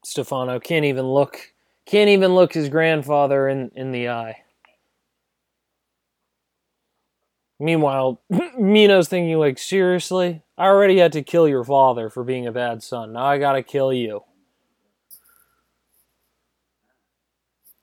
Stefano 0.03 0.59
can't 0.59 0.85
even 0.85 1.05
look 1.05 1.53
can't 1.85 2.09
even 2.09 2.35
look 2.35 2.53
his 2.53 2.69
grandfather 2.69 3.47
in, 3.47 3.71
in 3.75 3.91
the 3.93 4.09
eye. 4.09 4.44
Meanwhile, 7.59 8.21
Mino's 8.57 9.07
thinking, 9.07 9.37
like, 9.37 9.57
seriously? 9.57 10.41
I 10.57 10.65
already 10.65 10.97
had 10.97 11.13
to 11.13 11.23
kill 11.23 11.47
your 11.47 11.63
father 11.63 12.09
for 12.09 12.23
being 12.23 12.47
a 12.47 12.51
bad 12.51 12.83
son. 12.83 13.13
Now 13.13 13.25
I 13.25 13.37
gotta 13.37 13.63
kill 13.63 13.93
you. 13.93 14.23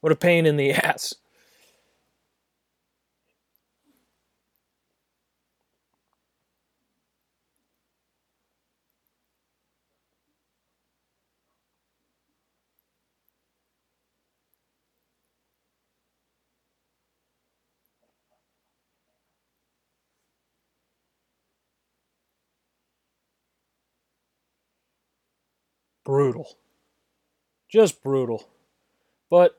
What 0.01 0.12
a 0.12 0.16
pain 0.16 0.47
in 0.47 0.57
the 0.57 0.73
ass. 0.73 1.14
Brutal. 26.13 26.59
Just 27.71 28.03
brutal. 28.03 28.47
But 29.31 29.59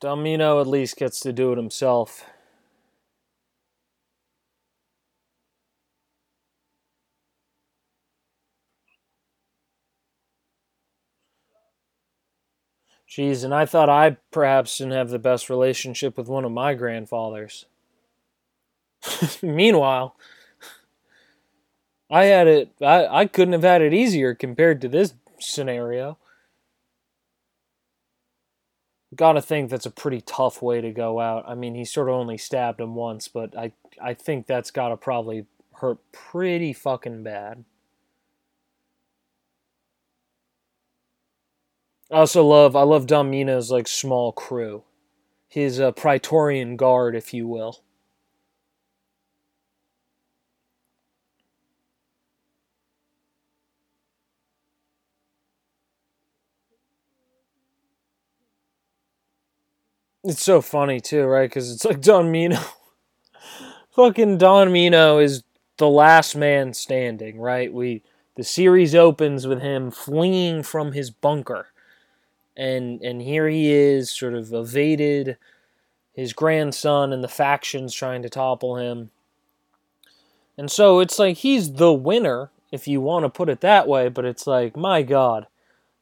Don 0.00 0.22
Mino 0.22 0.60
at 0.60 0.66
least 0.66 0.98
gets 0.98 1.18
to 1.20 1.32
do 1.32 1.50
it 1.50 1.56
himself. 1.56 2.26
Jeez, 13.08 13.44
and 13.44 13.54
I 13.54 13.64
thought 13.64 13.88
I 13.88 14.18
perhaps 14.30 14.76
didn't 14.76 14.92
have 14.92 15.08
the 15.08 15.18
best 15.18 15.48
relationship 15.48 16.18
with 16.18 16.28
one 16.28 16.44
of 16.44 16.52
my 16.52 16.74
grandfathers. 16.74 17.64
Meanwhile, 19.42 20.16
I 22.12 22.24
had 22.26 22.46
it, 22.46 22.70
I, 22.82 23.06
I 23.06 23.26
couldn't 23.26 23.54
have 23.54 23.62
had 23.62 23.80
it 23.80 23.94
easier 23.94 24.34
compared 24.34 24.82
to 24.82 24.88
this 24.88 25.14
scenario. 25.40 26.18
Gotta 29.16 29.40
think 29.40 29.70
that's 29.70 29.86
a 29.86 29.90
pretty 29.90 30.20
tough 30.20 30.60
way 30.60 30.82
to 30.82 30.90
go 30.90 31.20
out. 31.20 31.44
I 31.48 31.54
mean, 31.54 31.74
he 31.74 31.86
sort 31.86 32.10
of 32.10 32.14
only 32.14 32.36
stabbed 32.36 32.80
him 32.80 32.94
once, 32.94 33.28
but 33.28 33.56
I, 33.56 33.72
I 34.00 34.12
think 34.12 34.46
that's 34.46 34.70
gotta 34.70 34.98
probably 34.98 35.46
hurt 35.76 35.98
pretty 36.12 36.74
fucking 36.74 37.22
bad. 37.22 37.64
I 42.10 42.16
also 42.16 42.44
love 42.46 42.76
I 42.76 42.82
love 42.82 43.06
Don 43.06 43.30
Mino's 43.30 43.70
like 43.70 43.88
small 43.88 44.32
crew, 44.32 44.84
his 45.48 45.80
uh, 45.80 45.92
Praetorian 45.92 46.76
guard, 46.76 47.16
if 47.16 47.32
you 47.32 47.48
will. 47.48 47.80
It's 60.24 60.42
so 60.42 60.60
funny 60.60 61.00
too, 61.00 61.24
right? 61.24 61.48
Because 61.48 61.72
it's 61.72 61.84
like 61.84 62.00
Don 62.00 62.30
Mino. 62.30 62.58
Fucking 63.96 64.38
Don 64.38 64.72
Mino 64.72 65.18
is 65.18 65.42
the 65.78 65.88
last 65.88 66.36
man 66.36 66.74
standing, 66.74 67.40
right? 67.40 67.72
We 67.72 68.02
the 68.36 68.44
series 68.44 68.94
opens 68.94 69.46
with 69.46 69.60
him 69.60 69.90
fleeing 69.90 70.62
from 70.62 70.92
his 70.92 71.10
bunker 71.10 71.68
and 72.56 73.00
and 73.02 73.22
here 73.22 73.48
he 73.48 73.70
is 73.70 74.10
sort 74.10 74.34
of 74.34 74.52
evaded 74.52 75.36
his 76.12 76.32
grandson 76.32 77.12
and 77.12 77.24
the 77.24 77.28
factions 77.28 77.94
trying 77.94 78.22
to 78.22 78.28
topple 78.28 78.76
him 78.76 79.10
and 80.56 80.70
so 80.70 81.00
it's 81.00 81.18
like 81.18 81.38
he's 81.38 81.74
the 81.74 81.92
winner 81.92 82.50
if 82.70 82.86
you 82.86 83.00
want 83.00 83.24
to 83.24 83.28
put 83.28 83.48
it 83.48 83.60
that 83.60 83.88
way 83.88 84.08
but 84.08 84.24
it's 84.24 84.46
like 84.46 84.76
my 84.76 85.02
god 85.02 85.46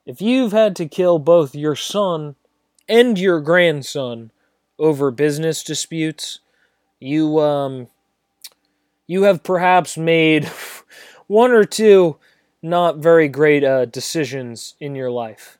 if 0.06 0.20
you've 0.20 0.52
had 0.52 0.74
to 0.74 0.86
kill 0.86 1.18
both 1.18 1.54
your 1.54 1.76
son 1.76 2.34
and 2.91 3.18
your 3.18 3.41
grandson 3.41 4.32
over 4.78 5.12
business 5.12 5.64
disputes 5.64 6.41
you 7.01 7.41
um 7.41 7.88
you 9.07 9.24
have 9.24 9.43
perhaps 9.43 9.97
made 9.97 10.45
one 11.26 11.53
or 11.53 11.64
two 11.64 12.16
not 12.62 12.99
very 12.99 13.28
great 13.28 13.64
uh, 13.64 13.86
decisions 13.86 14.74
in 14.80 14.95
your 14.95 15.11
life 15.11 15.59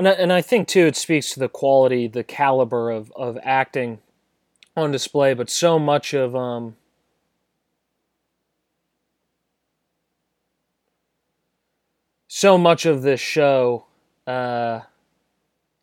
And 0.00 0.08
I, 0.08 0.12
and 0.12 0.32
I 0.32 0.40
think 0.40 0.66
too 0.66 0.86
it 0.86 0.96
speaks 0.96 1.34
to 1.34 1.40
the 1.40 1.48
quality, 1.50 2.08
the 2.08 2.24
caliber 2.24 2.90
of, 2.90 3.12
of 3.16 3.36
acting 3.42 3.98
on 4.74 4.92
display, 4.92 5.34
but 5.34 5.50
so 5.50 5.78
much 5.78 6.14
of 6.14 6.34
um 6.34 6.76
so 12.28 12.56
much 12.56 12.86
of 12.86 13.02
this 13.02 13.20
show 13.20 13.84
uh 14.26 14.80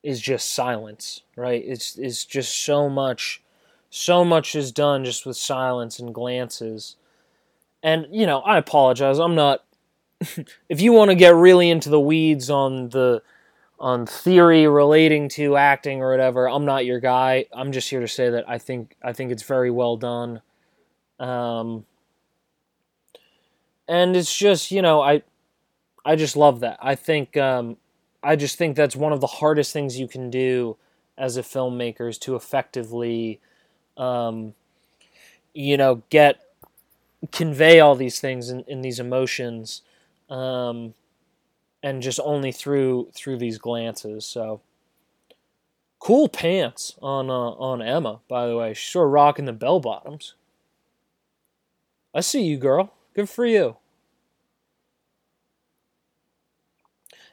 is 0.02 0.20
just 0.20 0.50
silence, 0.50 1.22
right? 1.36 1.64
It's 1.64 1.96
it's 1.96 2.26
just 2.26 2.56
so 2.66 2.90
much 2.90 3.44
so 3.92 4.26
much 4.26 4.56
is 4.56 4.72
done 4.72 5.06
just 5.06 5.28
with 5.28 5.38
silence 5.38 6.00
and 6.00 6.12
glances. 6.12 6.96
And 7.84 8.08
you 8.10 8.26
know, 8.26 8.40
I 8.40 8.58
apologize. 8.58 9.20
I'm 9.20 9.36
not 9.36 9.64
if 10.70 10.82
you 10.82 10.92
want 10.92 11.12
to 11.12 11.16
get 11.16 11.36
really 11.36 11.70
into 11.70 11.90
the 11.90 12.00
weeds 12.00 12.50
on 12.50 12.90
the 12.90 13.22
on 13.80 14.06
theory 14.06 14.68
relating 14.68 15.30
to 15.30 15.56
acting 15.56 16.02
or 16.02 16.10
whatever. 16.10 16.50
I'm 16.50 16.66
not 16.66 16.86
your 16.86 17.00
guy. 17.00 17.46
I'm 17.54 17.72
just 17.72 17.90
here 17.90 18.00
to 18.00 18.08
say 18.08 18.30
that 18.30 18.50
I 18.50 18.58
think 18.58 18.96
I 19.04 19.14
think 19.14 19.32
it's 19.32 19.44
very 19.44 19.72
well 19.72 19.98
done. 19.98 20.42
Um, 21.20 21.86
and 23.88 24.16
it's 24.16 24.36
just 24.36 24.72
you 24.72 24.82
know 24.82 25.02
I 25.02 25.24
I 26.06 26.16
just 26.16 26.36
love 26.36 26.62
that. 26.62 26.78
I 26.82 26.96
think 26.96 27.38
um, 27.38 27.78
I 28.24 28.36
just 28.36 28.58
think 28.58 28.76
that's 28.76 28.96
one 28.96 29.14
of 29.14 29.22
the 29.22 29.28
hardest 29.28 29.74
things 29.74 30.00
you 30.00 30.08
can 30.08 30.30
do 30.30 30.78
as 31.18 31.38
a 31.38 31.42
filmmaker 31.42 32.10
is 32.10 32.18
to 32.20 32.36
effectively 32.36 33.40
um, 33.98 34.54
you 35.54 35.78
know 35.78 36.04
get 36.10 36.40
convey 37.32 37.80
all 37.80 37.96
these 37.96 38.20
things 38.20 38.50
and, 38.50 38.64
in 38.68 38.82
these 38.82 39.00
emotions 39.00 39.82
um, 40.30 40.94
and 41.84 42.02
just 42.02 42.20
only 42.24 42.52
through 42.52 43.10
through 43.14 43.38
these 43.38 43.58
glances. 43.58 44.26
So 44.26 44.62
cool 46.00 46.30
pants 46.30 46.96
on 47.02 47.30
uh, 47.30 47.34
on 47.34 47.82
Emma, 47.82 48.20
by 48.28 48.48
the 48.48 48.58
way. 48.58 48.74
She's 48.74 48.92
sort 48.92 49.10
rocking 49.10 49.46
the 49.46 49.54
bell 49.54 49.80
bottoms. 49.80 50.36
I 52.14 52.22
see 52.22 52.44
you, 52.44 52.58
girl. 52.58 52.94
Good 53.14 53.30
for 53.30 53.46
you. 53.46 53.78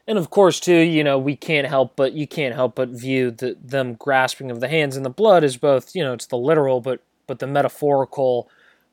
And 0.07 0.19
of 0.19 0.29
course, 0.29 0.59
too, 0.59 0.75
you 0.75 1.03
know, 1.03 1.17
we 1.17 1.35
can't 1.35 1.67
help 1.67 1.95
but 1.95 2.13
you 2.13 2.27
can't 2.27 2.53
help 2.53 2.75
but 2.75 2.89
view 2.89 3.31
the, 3.31 3.57
them 3.59 3.95
grasping 3.95 4.51
of 4.51 4.59
the 4.59 4.67
hands 4.67 4.95
and 4.95 5.03
the 5.03 5.09
blood 5.09 5.43
as 5.43 5.57
both, 5.57 5.95
you 5.95 6.03
know, 6.03 6.13
it's 6.13 6.27
the 6.27 6.37
literal, 6.37 6.81
but 6.81 7.01
but 7.27 7.39
the 7.39 7.47
metaphorical. 7.47 8.49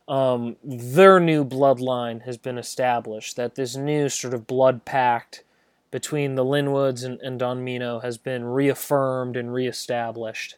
Um, 0.09 0.57
their 0.64 1.20
new 1.20 1.44
bloodline 1.44 2.22
has 2.22 2.36
been 2.36 2.59
established. 2.59 3.36
That 3.36 3.55
this 3.55 3.76
new 3.76 4.09
sort 4.09 4.34
of 4.34 4.46
blood 4.46 4.84
pact 4.84 5.44
between 5.90 6.34
the 6.34 6.44
Lynwoods 6.44 7.05
and, 7.05 7.20
and 7.20 7.38
Don 7.38 7.62
Mino 7.62 8.00
has 8.00 8.18
been 8.18 8.44
reaffirmed 8.44 9.36
and 9.36 9.53
reestablished. 9.53 10.57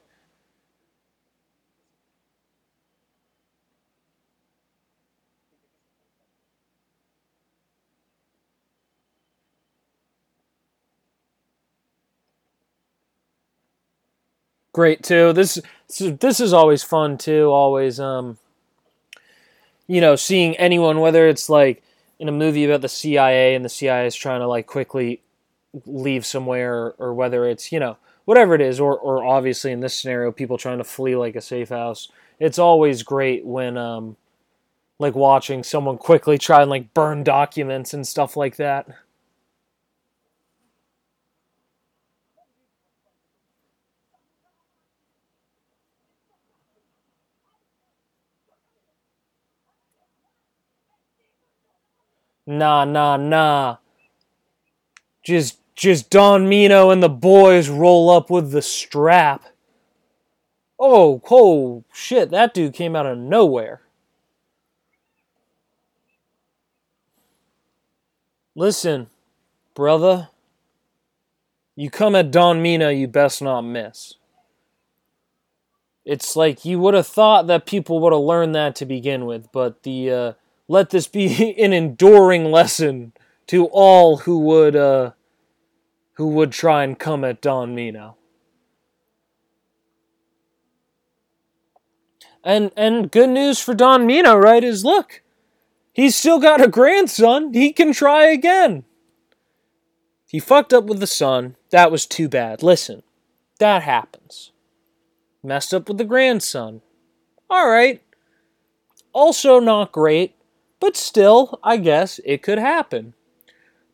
Great 14.73 15.05
too. 15.05 15.33
This 15.33 15.61
this 15.99 16.41
is 16.41 16.53
always 16.53 16.83
fun 16.83 17.17
too. 17.17 17.49
Always, 17.51 18.01
um, 18.01 18.39
you 19.87 20.01
know, 20.01 20.17
seeing 20.17 20.57
anyone, 20.57 21.01
whether 21.01 21.29
it's 21.29 21.49
like 21.49 21.83
in 22.19 22.29
a 22.29 22.33
movie 22.33 22.65
about 22.65 22.81
the 22.81 22.89
CIA 22.89 23.55
and 23.55 23.65
the 23.65 23.69
CIA 23.69 24.07
is 24.07 24.15
trying 24.15 24.41
to 24.41 24.47
like 24.47 24.67
quickly 24.67 25.21
leave 25.87 26.25
somewhere 26.25 26.95
or 26.99 27.13
whether 27.15 27.47
it's 27.47 27.73
you 27.73 27.81
know 27.81 27.97
whatever 28.25 28.55
it 28.55 28.61
is 28.61 28.79
or 28.79 28.97
or 28.97 29.25
obviously 29.25 29.73
in 29.73 29.81
this 29.81 29.99
scenario 29.99 30.31
people 30.31 30.57
trying 30.57 30.79
to 30.79 30.85
flee 30.85 31.17
like 31.17 31.35
a 31.35 31.41
safe 31.41 31.71
house 31.71 32.09
it's 32.39 32.59
always 32.59 33.03
great 33.03 33.45
when 33.45 33.77
um 33.77 34.17
like 34.99 35.15
watching 35.15 35.65
someone 35.65 35.99
quickly 35.99 36.39
try 36.39 36.63
and 36.63 36.71
like 36.71 36.95
burn 36.95 37.25
documents 37.25 37.93
and 37.93 38.07
stuff 38.07 38.37
like 38.37 38.57
that 38.57 38.87
nah 52.47 52.85
nah 52.85 53.17
nah 53.17 53.77
just 55.25 55.59
just 55.75 56.11
Don 56.11 56.49
Mino 56.49 56.91
and 56.91 57.03
the 57.03 57.09
boys 57.09 57.69
roll 57.69 58.11
up 58.11 58.31
with 58.31 58.53
the 58.53 58.63
strap. 58.63 59.45
Oh, 60.79 61.23
oh, 61.31 61.85
shit, 61.93 62.31
that 62.31 62.55
dude 62.55 62.75
came 62.75 62.95
out 62.95 63.07
of 63.07 63.19
nowhere. 63.19 63.81
Listen, 68.55 69.09
brother, 69.75 70.29
you 71.75 71.91
come 71.91 72.15
at 72.15 72.31
Don 72.31 72.63
Mino, 72.63 72.89
you 72.89 73.09
best 73.09 73.43
not 73.43 73.63
miss. 73.63 74.15
it's 76.05 76.37
like 76.37 76.65
you 76.65 76.79
would 76.79 76.95
have 76.95 77.07
thought 77.07 77.47
that 77.47 77.67
people 77.67 77.99
would 78.01 78.13
have 78.13 78.23
learned 78.23 78.55
that 78.55 78.77
to 78.77 78.87
begin 78.87 79.27
with, 79.27 79.51
but 79.53 79.83
the 79.83 80.11
uh, 80.11 80.33
let 80.69 80.91
this 80.91 81.07
be 81.07 81.55
an 81.63 81.73
enduring 81.73 82.51
lesson 82.51 83.13
to 83.47 83.67
all 83.67 84.19
who 84.19 84.39
would 84.41 84.77
uh, 84.77 85.13
who 86.15 86.29
would 86.29 86.53
try 86.53 86.85
and 86.85 86.99
come 86.99 87.25
at 87.25 87.41
Don 87.41 87.75
Mino. 87.75 88.17
And 92.43 92.71
and 92.77 93.11
good 93.11 93.31
news 93.31 93.59
for 93.61 93.75
Don 93.75 94.07
Mino, 94.07 94.37
right? 94.37 94.63
Is 94.63 94.85
look, 94.85 95.23
he's 95.93 96.15
still 96.15 96.39
got 96.39 96.61
a 96.61 96.69
grandson. 96.69 97.55
He 97.55 97.73
can 97.73 97.93
try 97.93 98.27
again. 98.27 98.85
He 100.27 100.41
fucked 100.41 100.73
up 100.73 100.85
with 100.85 101.01
the 101.01 101.07
son. 101.07 101.57
That 101.71 101.93
was 101.93 102.07
too 102.07 102.29
bad. 102.29 102.63
Listen, 102.63 103.03
that 103.59 103.83
happens 103.83 104.53
messed 105.45 105.75
up 105.75 105.89
with 105.89 105.99
the 105.99 106.05
grandson. 106.05 106.81
All 107.49 107.69
right. 107.69 108.03
Also, 109.13 109.61
not 109.61 109.93
great, 109.93 110.34
but 110.85 110.99
still, 110.99 111.59
I 111.65 111.79
guess 111.79 112.21
it 112.27 112.43
could 112.43 112.59
happen. 112.59 113.15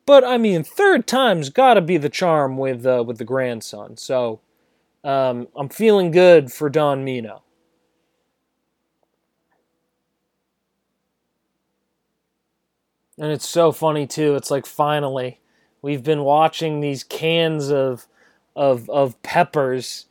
But 0.05 0.25
I 0.25 0.37
mean, 0.37 0.61
third 0.61 1.07
time's 1.07 1.47
got 1.49 1.75
to 1.75 1.81
be 1.81 1.95
the 1.95 2.09
charm 2.09 2.57
with 2.57 2.85
uh, 2.85 3.05
with 3.07 3.17
the 3.17 3.23
grandson. 3.23 3.95
So 3.95 4.41
um, 5.01 5.47
I'm 5.55 5.69
feeling 5.69 6.11
good 6.11 6.51
for 6.51 6.69
Don 6.69 7.05
Mino. 7.05 7.43
And 13.17 13.31
it's 13.31 13.47
so 13.47 13.71
funny 13.71 14.05
too. 14.05 14.35
It's 14.35 14.51
like 14.51 14.65
finally 14.65 15.39
we've 15.81 16.03
been 16.03 16.25
watching 16.25 16.81
these 16.81 17.05
cans 17.05 17.71
of 17.71 18.05
of 18.53 18.89
of 18.89 19.23
peppers 19.23 20.07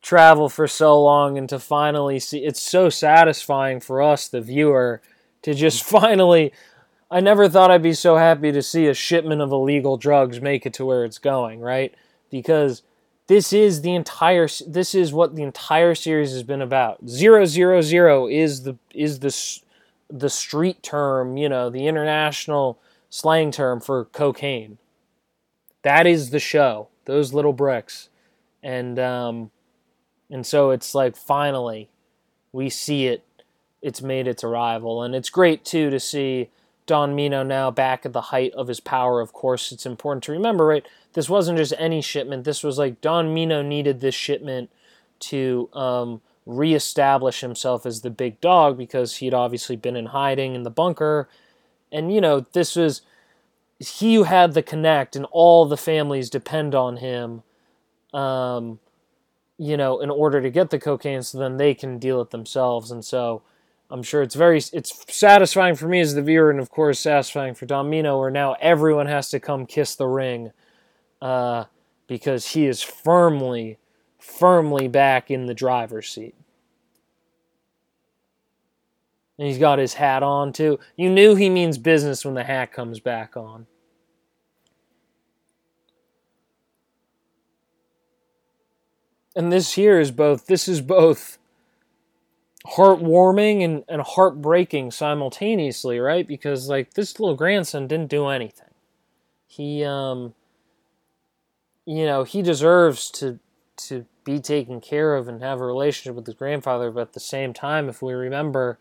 travel 0.00 0.48
for 0.48 0.66
so 0.66 0.98
long 0.98 1.36
and 1.36 1.50
to 1.50 1.58
finally 1.58 2.18
see 2.18 2.38
it's 2.38 2.62
so 2.62 2.88
satisfying 2.88 3.80
for 3.80 4.00
us 4.00 4.28
the 4.28 4.40
viewer 4.40 5.02
to 5.46 5.54
just 5.54 5.82
finally 5.96 6.52
I 7.10 7.20
never 7.20 7.48
thought 7.48 7.70
I'd 7.70 7.82
be 7.82 7.92
so 7.92 8.16
happy 8.16 8.50
to 8.50 8.62
see 8.62 8.88
a 8.88 8.94
shipment 8.94 9.40
of 9.40 9.52
illegal 9.52 9.96
drugs 9.96 10.40
make 10.40 10.66
it 10.66 10.74
to 10.74 10.84
where 10.84 11.04
it's 11.04 11.18
going, 11.18 11.60
right? 11.60 11.94
Because 12.30 12.82
this 13.28 13.52
is 13.52 13.82
the 13.82 13.94
entire 13.94 14.48
this 14.66 14.94
is 14.94 15.12
what 15.12 15.36
the 15.36 15.44
entire 15.44 15.94
series 15.94 16.32
has 16.32 16.42
been 16.42 16.62
about. 16.62 17.08
Zero 17.08 17.44
zero 17.44 17.80
zero 17.80 18.26
is 18.26 18.64
the 18.64 18.76
is 18.92 19.20
the 19.20 19.60
the 20.10 20.30
street 20.30 20.82
term, 20.82 21.36
you 21.36 21.48
know, 21.48 21.70
the 21.70 21.86
international 21.86 22.80
slang 23.08 23.52
term 23.52 23.80
for 23.80 24.06
cocaine. 24.06 24.78
That 25.82 26.06
is 26.06 26.30
the 26.30 26.40
show. 26.40 26.88
Those 27.04 27.32
little 27.32 27.52
bricks, 27.52 28.08
and 28.64 28.98
um, 28.98 29.52
and 30.28 30.44
so 30.44 30.70
it's 30.70 30.92
like 30.92 31.16
finally 31.16 31.88
we 32.50 32.68
see 32.68 33.06
it. 33.06 33.22
It's 33.86 34.02
made 34.02 34.26
its 34.26 34.42
arrival. 34.42 35.02
And 35.04 35.14
it's 35.14 35.30
great 35.30 35.64
too 35.64 35.90
to 35.90 36.00
see 36.00 36.50
Don 36.86 37.14
Mino 37.14 37.44
now 37.44 37.70
back 37.70 38.04
at 38.04 38.12
the 38.12 38.20
height 38.32 38.52
of 38.54 38.66
his 38.66 38.80
power. 38.80 39.20
Of 39.20 39.32
course, 39.32 39.70
it's 39.70 39.86
important 39.86 40.24
to 40.24 40.32
remember, 40.32 40.66
right? 40.66 40.84
This 41.12 41.28
wasn't 41.28 41.58
just 41.58 41.72
any 41.78 42.02
shipment. 42.02 42.42
This 42.42 42.64
was 42.64 42.78
like 42.78 43.00
Don 43.00 43.32
Mino 43.32 43.62
needed 43.62 44.00
this 44.00 44.14
shipment 44.14 44.70
to 45.20 45.68
um, 45.72 46.20
reestablish 46.46 47.42
himself 47.42 47.86
as 47.86 48.00
the 48.00 48.10
big 48.10 48.40
dog 48.40 48.76
because 48.76 49.18
he'd 49.18 49.34
obviously 49.34 49.76
been 49.76 49.94
in 49.94 50.06
hiding 50.06 50.56
in 50.56 50.64
the 50.64 50.70
bunker. 50.70 51.28
And, 51.92 52.12
you 52.12 52.20
know, 52.20 52.40
this 52.40 52.74
was 52.74 53.02
he 53.78 54.16
who 54.16 54.24
had 54.24 54.54
the 54.54 54.62
connect, 54.62 55.14
and 55.14 55.26
all 55.30 55.64
the 55.64 55.76
families 55.76 56.28
depend 56.28 56.74
on 56.74 56.96
him. 56.96 57.44
Um, 58.12 58.80
you 59.58 59.76
know, 59.76 60.00
in 60.00 60.10
order 60.10 60.42
to 60.42 60.50
get 60.50 60.70
the 60.70 60.78
cocaine 60.78 61.22
so 61.22 61.38
then 61.38 61.56
they 61.56 61.74
can 61.74 61.98
deal 61.98 62.20
it 62.20 62.30
themselves. 62.30 62.90
And 62.90 63.04
so 63.04 63.42
I'm 63.90 64.02
sure 64.02 64.22
it's 64.22 64.34
very 64.34 64.58
it's 64.72 65.04
satisfying 65.14 65.76
for 65.76 65.86
me 65.86 66.00
as 66.00 66.14
the 66.14 66.22
viewer 66.22 66.50
and 66.50 66.58
of 66.58 66.70
course 66.70 66.98
satisfying 66.98 67.54
for 67.54 67.66
Don 67.66 67.88
Mino, 67.88 68.18
where 68.18 68.30
now 68.30 68.56
everyone 68.60 69.06
has 69.06 69.30
to 69.30 69.40
come 69.40 69.66
kiss 69.66 69.94
the 69.94 70.06
ring 70.06 70.52
uh, 71.22 71.64
because 72.06 72.46
he 72.46 72.66
is 72.66 72.82
firmly, 72.82 73.78
firmly 74.18 74.88
back 74.88 75.30
in 75.30 75.46
the 75.46 75.54
driver's 75.54 76.08
seat. 76.08 76.34
And 79.38 79.46
he's 79.46 79.58
got 79.58 79.78
his 79.78 79.94
hat 79.94 80.22
on 80.22 80.52
too. 80.52 80.80
You 80.96 81.10
knew 81.10 81.34
he 81.34 81.50
means 81.50 81.78
business 81.78 82.24
when 82.24 82.34
the 82.34 82.44
hat 82.44 82.72
comes 82.72 83.00
back 83.00 83.36
on. 83.36 83.66
and 89.36 89.52
this 89.52 89.74
here 89.74 90.00
is 90.00 90.10
both 90.10 90.46
this 90.46 90.66
is 90.66 90.80
both 90.80 91.38
heartwarming 92.74 93.64
and, 93.64 93.84
and 93.88 94.02
heartbreaking 94.02 94.90
simultaneously, 94.90 95.98
right? 95.98 96.26
Because 96.26 96.68
like 96.68 96.94
this 96.94 97.18
little 97.20 97.36
grandson 97.36 97.86
didn't 97.86 98.10
do 98.10 98.26
anything. 98.28 98.70
He 99.46 99.84
um 99.84 100.34
you 101.86 102.04
know, 102.04 102.24
he 102.24 102.42
deserves 102.42 103.10
to 103.12 103.38
to 103.88 104.06
be 104.24 104.40
taken 104.40 104.80
care 104.80 105.14
of 105.14 105.28
and 105.28 105.42
have 105.42 105.60
a 105.60 105.66
relationship 105.66 106.16
with 106.16 106.26
his 106.26 106.34
grandfather, 106.34 106.90
but 106.90 107.00
at 107.00 107.12
the 107.12 107.20
same 107.20 107.52
time, 107.52 107.88
if 107.88 108.02
we 108.02 108.12
remember, 108.12 108.78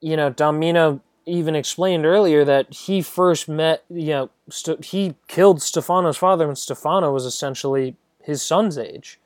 you 0.00 0.16
know, 0.16 0.28
Don 0.28 0.58
Mino 0.58 1.00
even 1.26 1.54
explained 1.54 2.04
earlier 2.04 2.44
that 2.44 2.72
he 2.72 3.00
first 3.00 3.48
met, 3.48 3.84
you 3.88 4.08
know, 4.08 4.30
St- 4.50 4.84
he 4.84 5.14
killed 5.26 5.62
Stefano's 5.62 6.18
father 6.18 6.46
when 6.46 6.56
Stefano 6.56 7.10
was 7.10 7.24
essentially 7.24 7.96
his 8.22 8.42
son's 8.42 8.76
age. 8.76 9.18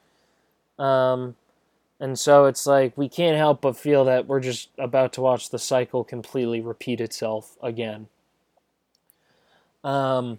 Um, 0.79 1.35
and 2.01 2.19
so 2.19 2.45
it's 2.47 2.67
like 2.67 2.97
we 2.97 3.09
can't 3.09 3.37
help 3.37 3.61
but 3.61 3.77
feel 3.77 4.05
that 4.05 4.27
we're 4.27 4.41
just 4.41 4.71
about 4.79 5.13
to 5.15 5.21
watch 5.21 5.51
the 5.51 5.59
cycle 5.59 6.05
completely 6.05 6.61
repeat 6.61 7.01
itself 7.01 7.57
again. 7.63 8.09
Um, 9.83 10.39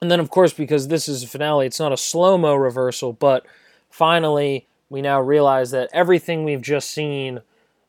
and 0.00 0.10
then, 0.10 0.20
of 0.20 0.30
course, 0.30 0.52
because 0.52 0.88
this 0.88 1.08
is 1.08 1.22
a 1.22 1.28
finale, 1.28 1.66
it's 1.66 1.80
not 1.80 1.92
a 1.92 1.96
slow 1.96 2.38
mo 2.38 2.54
reversal, 2.54 3.12
but 3.12 3.44
finally, 3.90 4.66
we 4.88 5.02
now 5.02 5.20
realize 5.20 5.70
that 5.72 5.90
everything 5.92 6.44
we've 6.44 6.62
just 6.62 6.90
seen 6.90 7.40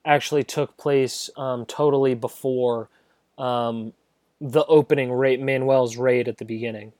actually 0.03 0.43
took 0.43 0.75
place 0.77 1.29
um, 1.37 1.65
totally 1.65 2.13
before 2.13 2.89
um, 3.37 3.93
the 4.41 4.65
opening 4.65 5.11
rate, 5.11 5.39
Manuel's 5.39 5.95
raid 5.95 6.27
at 6.27 6.37
the 6.37 6.45
beginning 6.45 6.91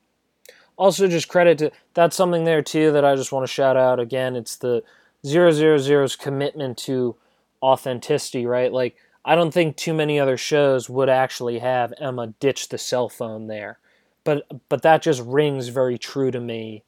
also 0.81 1.07
just 1.07 1.27
credit 1.27 1.59
to 1.59 1.71
that's 1.93 2.15
something 2.15 2.43
there 2.43 2.63
too 2.63 2.91
that 2.91 3.05
I 3.05 3.15
just 3.15 3.31
want 3.31 3.43
to 3.43 3.53
shout 3.53 3.77
out 3.77 3.99
again. 3.99 4.35
It's 4.35 4.55
the 4.55 4.83
ZeroZeroZero's 5.25 6.15
commitment 6.15 6.77
to 6.79 7.15
authenticity, 7.61 8.45
right? 8.45 8.71
Like 8.71 8.95
I 9.23 9.35
don't 9.35 9.53
think 9.53 9.77
too 9.77 9.93
many 9.93 10.19
other 10.19 10.37
shows 10.37 10.89
would 10.89 11.09
actually 11.09 11.59
have 11.59 11.93
Emma 11.99 12.27
ditch 12.39 12.69
the 12.69 12.77
cell 12.77 13.07
phone 13.09 13.47
there, 13.47 13.77
but 14.23 14.47
but 14.69 14.81
that 14.81 15.01
just 15.01 15.21
rings 15.21 15.67
very 15.67 15.97
true 15.97 16.31
to 16.31 16.39
me, 16.39 16.83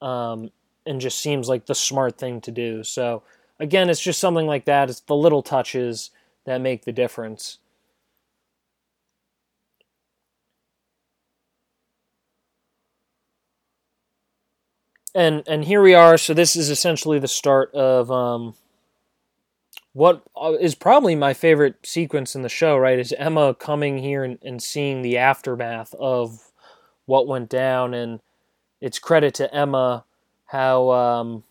um, 0.00 0.50
and 0.86 1.00
just 1.00 1.18
seems 1.18 1.48
like 1.48 1.66
the 1.66 1.74
smart 1.74 2.18
thing 2.18 2.40
to 2.42 2.52
do. 2.52 2.84
So 2.84 3.24
again, 3.58 3.90
it's 3.90 4.00
just 4.00 4.20
something 4.20 4.46
like 4.46 4.66
that. 4.66 4.90
It's 4.90 5.00
the 5.00 5.16
little 5.16 5.42
touches 5.42 6.10
that 6.44 6.60
make 6.60 6.84
the 6.84 6.92
difference. 6.92 7.58
And 15.16 15.42
and 15.48 15.64
here 15.64 15.82
we 15.82 15.94
are. 15.94 16.18
So 16.18 16.34
this 16.34 16.54
is 16.54 16.70
essentially 16.70 17.18
the 17.18 17.26
start 17.26 17.74
of 17.74 18.10
um, 18.10 18.54
what 19.94 20.22
uh, 20.36 20.56
probably 20.78 21.14
my 21.14 21.32
favorite 21.32 21.76
sequence 21.84 22.36
in 22.36 22.42
the 22.42 22.48
show. 22.48 22.76
Right, 22.76 22.98
is 22.98 23.14
Emma 23.18 23.54
coming 23.54 23.98
here 23.98 24.22
and, 24.22 24.38
and 24.42 24.62
seeing 24.62 25.02
the 25.02 25.16
aftermath 25.16 25.94
of 25.94 26.52
what 27.06 27.26
went 27.26 27.48
down, 27.48 27.94
and 27.94 28.20
it's 28.80 28.98
credit 28.98 29.34
to 29.34 29.52
Emma 29.52 30.04
how 30.46 30.90
um, 30.90 31.44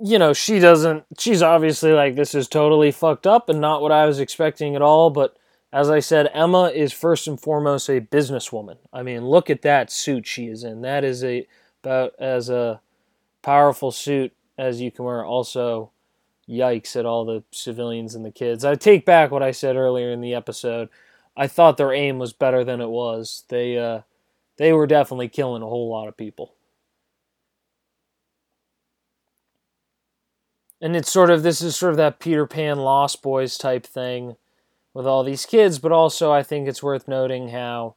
you 0.00 0.18
know 0.18 0.32
she 0.32 0.58
doesn't. 0.58 1.04
She's 1.18 1.42
obviously 1.42 1.92
like 1.92 2.16
this 2.16 2.34
is 2.34 2.48
totally 2.48 2.90
fucked 2.90 3.26
up 3.26 3.50
and 3.50 3.60
not 3.60 3.82
what 3.82 3.92
I 3.92 4.06
was 4.06 4.18
expecting 4.18 4.74
at 4.74 4.82
all, 4.82 5.10
but 5.10 5.36
as 5.72 5.90
I 5.90 6.00
said, 6.00 6.30
Emma 6.32 6.64
is 6.74 6.92
first 6.92 7.28
and 7.28 7.40
foremost 7.40 7.88
a 7.88 8.00
businesswoman. 8.00 8.78
I 8.92 9.02
mean, 9.02 9.26
look 9.26 9.50
at 9.50 9.62
that 9.62 9.90
suit 9.90 10.26
she 10.26 10.46
is 10.46 10.64
in. 10.64 10.80
That 10.80 11.04
is 11.04 11.22
a 11.22 11.46
about 11.84 12.14
as 12.18 12.48
a 12.48 12.80
powerful 13.42 13.92
suit 13.92 14.32
as 14.56 14.80
you 14.80 14.90
can 14.90 15.04
wear. 15.04 15.24
Also, 15.24 15.90
yikes 16.48 16.96
at 16.96 17.04
all 17.04 17.24
the 17.24 17.44
civilians 17.50 18.14
and 18.14 18.24
the 18.24 18.30
kids. 18.30 18.64
I 18.64 18.74
take 18.74 19.04
back 19.04 19.30
what 19.30 19.42
I 19.42 19.50
said 19.50 19.76
earlier 19.76 20.10
in 20.10 20.22
the 20.22 20.34
episode. 20.34 20.88
I 21.36 21.46
thought 21.46 21.76
their 21.76 21.92
aim 21.92 22.18
was 22.18 22.32
better 22.32 22.64
than 22.64 22.80
it 22.80 22.88
was. 22.88 23.44
They 23.48 23.78
uh, 23.78 24.02
they 24.56 24.72
were 24.72 24.86
definitely 24.86 25.28
killing 25.28 25.62
a 25.62 25.66
whole 25.66 25.90
lot 25.90 26.08
of 26.08 26.16
people. 26.16 26.54
And 30.80 30.96
it's 30.96 31.10
sort 31.10 31.30
of 31.30 31.42
this 31.42 31.60
is 31.60 31.76
sort 31.76 31.92
of 31.92 31.96
that 31.98 32.20
Peter 32.20 32.46
Pan 32.46 32.78
Lost 32.78 33.22
Boys 33.22 33.58
type 33.58 33.84
thing 33.86 34.36
with 34.98 35.06
all 35.06 35.22
these 35.22 35.46
kids, 35.46 35.78
but 35.78 35.92
also 35.92 36.32
I 36.32 36.42
think 36.42 36.66
it's 36.66 36.82
worth 36.82 37.06
noting 37.06 37.50
how 37.50 37.94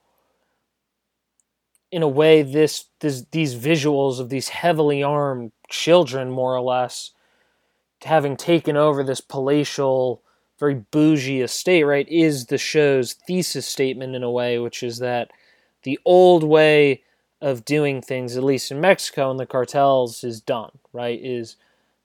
in 1.92 2.04
a 2.04 2.08
way 2.08 2.44
this, 2.44 2.86
this 3.00 3.26
these 3.32 3.56
visuals 3.56 4.20
of 4.20 4.30
these 4.30 4.50
heavily 4.50 5.02
armed 5.02 5.52
children 5.68 6.30
more 6.30 6.56
or 6.56 6.62
less 6.62 7.10
having 8.04 8.38
taken 8.38 8.78
over 8.78 9.04
this 9.04 9.20
palatial 9.20 10.22
very 10.60 10.76
bougie 10.76 11.42
estate 11.42 11.84
right 11.84 12.08
is 12.08 12.46
the 12.46 12.58
show's 12.60 13.14
thesis 13.14 13.66
statement 13.66 14.14
in 14.16 14.22
a 14.22 14.30
way 14.30 14.60
which 14.60 14.84
is 14.84 15.00
that 15.00 15.32
the 15.82 16.00
old 16.06 16.44
way 16.44 17.02
of 17.42 17.66
doing 17.66 18.00
things 18.00 18.38
at 18.38 18.44
least 18.44 18.72
in 18.72 18.80
Mexico 18.80 19.32
and 19.32 19.40
the 19.40 19.48
cartels 19.48 20.24
is 20.24 20.40
done 20.40 20.72
right 20.94 21.20
is 21.24 21.56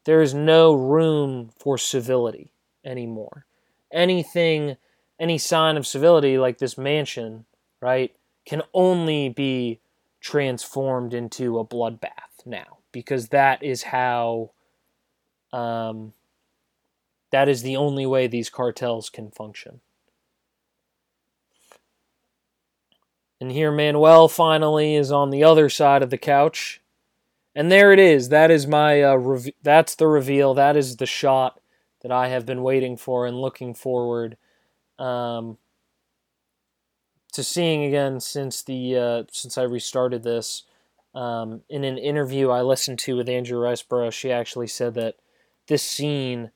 there 0.04 0.22
is 0.22 0.32
no 0.32 0.72
room 0.72 1.50
for 1.58 1.76
civility 1.76 2.50
anymore. 2.82 3.44
Anything 3.92 4.78
any 5.18 5.38
sign 5.38 5.76
of 5.76 5.86
civility 5.86 6.38
like 6.38 6.58
this 6.58 6.76
mansion 6.76 7.44
right 7.80 8.14
can 8.44 8.62
only 8.74 9.28
be 9.28 9.80
transformed 10.20 11.14
into 11.14 11.58
a 11.58 11.64
bloodbath 11.64 12.44
now 12.44 12.78
because 12.92 13.28
that 13.28 13.62
is 13.62 13.84
how 13.84 14.50
um, 15.52 16.12
that 17.30 17.48
is 17.48 17.62
the 17.62 17.76
only 17.76 18.06
way 18.06 18.26
these 18.26 18.50
cartels 18.50 19.10
can 19.10 19.30
function. 19.30 19.80
And 23.40 23.52
here 23.52 23.70
Manuel 23.70 24.28
finally 24.28 24.94
is 24.94 25.12
on 25.12 25.30
the 25.30 25.44
other 25.44 25.68
side 25.68 26.02
of 26.02 26.10
the 26.10 26.18
couch. 26.18 26.80
And 27.54 27.70
there 27.70 27.92
it 27.92 27.98
is. 27.98 28.30
That 28.30 28.50
is 28.50 28.66
my 28.66 29.02
uh, 29.02 29.16
rev- 29.16 29.50
that's 29.62 29.94
the 29.94 30.06
reveal. 30.06 30.54
That 30.54 30.76
is 30.76 30.96
the 30.96 31.06
shot 31.06 31.60
that 32.02 32.12
I 32.12 32.28
have 32.28 32.46
been 32.46 32.62
waiting 32.62 32.96
for 32.96 33.26
and 33.26 33.40
looking 33.40 33.74
forward 33.74 34.36
um, 34.98 35.58
to 37.32 37.44
seeing 37.44 37.84
again 37.84 38.20
since 38.20 38.62
the 38.62 38.96
uh, 38.96 39.22
since 39.30 39.58
I 39.58 39.62
restarted 39.62 40.22
this. 40.22 40.64
Um, 41.14 41.62
in 41.70 41.84
an 41.84 41.96
interview 41.96 42.50
I 42.50 42.60
listened 42.60 42.98
to 43.00 43.16
with 43.16 43.28
Andrea 43.28 43.58
Riseborough, 43.58 44.12
she 44.12 44.30
actually 44.30 44.66
said 44.66 44.94
that 44.94 45.16
this 45.66 45.82
scene 45.82 46.50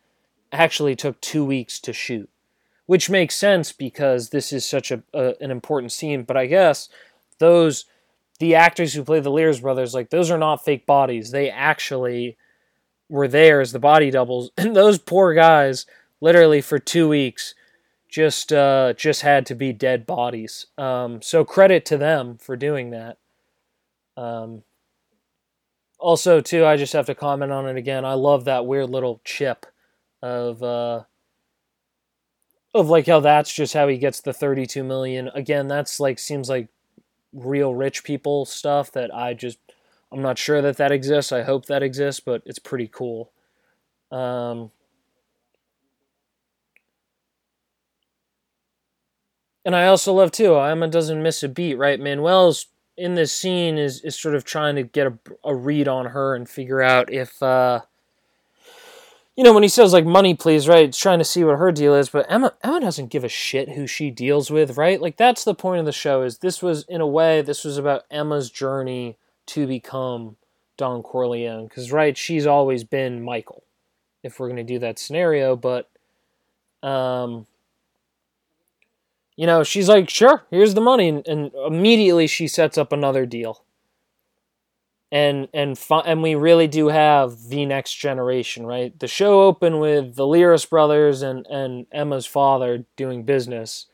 actually 0.52 0.94
took 0.94 1.18
two 1.20 1.44
weeks 1.44 1.80
to 1.80 1.92
shoot, 1.92 2.28
which 2.86 3.08
makes 3.08 3.36
sense 3.36 3.72
because 3.72 4.30
this 4.30 4.52
is 4.52 4.64
such 4.64 4.90
a, 4.90 5.02
a 5.14 5.34
an 5.40 5.50
important 5.50 5.92
scene. 5.92 6.24
But 6.24 6.36
I 6.36 6.46
guess 6.46 6.88
those 7.38 7.86
the 8.38 8.54
actors 8.54 8.94
who 8.94 9.04
play 9.04 9.20
the 9.20 9.30
Lirios 9.30 9.60
brothers, 9.60 9.94
like 9.94 10.10
those 10.10 10.30
are 10.30 10.38
not 10.38 10.64
fake 10.64 10.86
bodies. 10.86 11.30
They 11.30 11.50
actually 11.50 12.36
were 13.08 13.28
there 13.28 13.60
as 13.60 13.72
the 13.72 13.78
body 13.78 14.10
doubles, 14.10 14.50
and 14.56 14.74
those 14.74 14.98
poor 14.98 15.34
guys, 15.34 15.86
literally 16.20 16.60
for 16.60 16.78
two 16.78 17.08
weeks, 17.08 17.54
just 18.10 18.52
uh, 18.52 18.92
just 18.94 19.22
had 19.22 19.46
to 19.46 19.54
be 19.54 19.72
dead 19.72 20.04
bodies. 20.04 20.66
Um, 20.76 21.22
so 21.22 21.44
credit 21.44 21.84
to 21.86 21.96
them 21.96 22.36
for 22.38 22.56
doing 22.56 22.90
that. 22.90 23.18
Um, 24.16 24.64
also, 25.98 26.40
too, 26.40 26.66
I 26.66 26.76
just 26.76 26.92
have 26.92 27.06
to 27.06 27.14
comment 27.14 27.52
on 27.52 27.68
it 27.68 27.76
again. 27.76 28.04
I 28.04 28.14
love 28.14 28.44
that 28.44 28.66
weird 28.66 28.90
little 28.90 29.20
chip 29.24 29.66
of 30.22 30.62
uh, 30.62 31.04
of 32.74 32.88
like 32.88 33.06
how 33.06 33.20
that's 33.20 33.54
just 33.54 33.74
how 33.74 33.86
he 33.86 33.96
gets 33.96 34.20
the 34.20 34.32
32 34.32 34.82
million. 34.82 35.28
Again, 35.34 35.68
that's 35.68 36.00
like 36.00 36.18
seems 36.18 36.48
like 36.48 36.68
real 37.32 37.74
rich 37.74 38.02
people 38.02 38.44
stuff 38.44 38.90
that 38.92 39.14
I 39.14 39.34
just 39.34 39.58
I'm 40.10 40.22
not 40.22 40.38
sure 40.38 40.60
that 40.62 40.78
that 40.78 40.90
exists. 40.90 41.30
I 41.30 41.42
hope 41.42 41.66
that 41.66 41.84
exists, 41.84 42.20
but 42.20 42.42
it's 42.44 42.58
pretty 42.58 42.88
cool. 42.88 43.30
Um, 44.10 44.72
and 49.64 49.76
I 49.76 49.86
also 49.86 50.12
love 50.12 50.32
too. 50.32 50.56
Emma 50.58 50.88
doesn't 50.88 51.22
miss 51.22 51.42
a 51.42 51.48
beat, 51.48 51.76
right? 51.76 52.00
Manuel's 52.00 52.66
in 53.00 53.14
this 53.14 53.32
scene 53.32 53.78
is 53.78 54.00
is 54.02 54.14
sort 54.14 54.34
of 54.34 54.44
trying 54.44 54.76
to 54.76 54.82
get 54.82 55.06
a, 55.06 55.18
a 55.44 55.54
read 55.54 55.88
on 55.88 56.06
her 56.06 56.34
and 56.34 56.48
figure 56.48 56.82
out 56.82 57.12
if 57.12 57.42
uh, 57.42 57.80
you 59.36 59.42
know 59.42 59.54
when 59.54 59.62
he 59.62 59.68
says 59.70 59.92
like 59.92 60.04
money 60.04 60.34
please 60.34 60.68
right 60.68 60.84
it's 60.84 60.98
trying 60.98 61.18
to 61.18 61.24
see 61.24 61.42
what 61.42 61.58
her 61.58 61.72
deal 61.72 61.94
is 61.94 62.10
but 62.10 62.30
emma 62.30 62.52
emma 62.62 62.78
doesn't 62.78 63.08
give 63.08 63.24
a 63.24 63.28
shit 63.28 63.70
who 63.70 63.86
she 63.86 64.10
deals 64.10 64.50
with 64.50 64.76
right 64.76 65.00
like 65.00 65.16
that's 65.16 65.44
the 65.44 65.54
point 65.54 65.80
of 65.80 65.86
the 65.86 65.92
show 65.92 66.22
is 66.22 66.38
this 66.38 66.62
was 66.62 66.84
in 66.88 67.00
a 67.00 67.06
way 67.06 67.40
this 67.40 67.64
was 67.64 67.78
about 67.78 68.04
emma's 68.10 68.50
journey 68.50 69.16
to 69.46 69.66
become 69.66 70.36
don 70.76 71.02
corleone 71.02 71.64
because 71.64 71.90
right 71.90 72.18
she's 72.18 72.46
always 72.46 72.84
been 72.84 73.22
michael 73.22 73.64
if 74.22 74.38
we're 74.38 74.48
going 74.48 74.56
to 74.56 74.62
do 74.62 74.78
that 74.78 74.98
scenario 74.98 75.56
but 75.56 75.88
um 76.82 77.46
you 79.40 79.46
know, 79.46 79.64
she's 79.64 79.88
like, 79.88 80.10
sure, 80.10 80.44
here's 80.50 80.74
the 80.74 80.82
money, 80.82 81.08
and, 81.08 81.26
and 81.26 81.50
immediately 81.66 82.26
she 82.26 82.46
sets 82.46 82.76
up 82.76 82.92
another 82.92 83.24
deal. 83.24 83.64
And 85.10 85.48
and 85.54 85.78
fi- 85.78 86.02
and 86.04 86.22
we 86.22 86.34
really 86.34 86.68
do 86.68 86.88
have 86.88 87.48
the 87.48 87.64
next 87.64 87.94
generation, 87.94 88.66
right? 88.66 88.96
The 88.98 89.08
show 89.08 89.40
opened 89.44 89.80
with 89.80 90.16
the 90.16 90.24
Lirios 90.24 90.68
brothers 90.68 91.22
and 91.22 91.46
and 91.46 91.86
Emma's 91.90 92.26
father 92.26 92.84
doing 92.96 93.24
business 93.24 93.86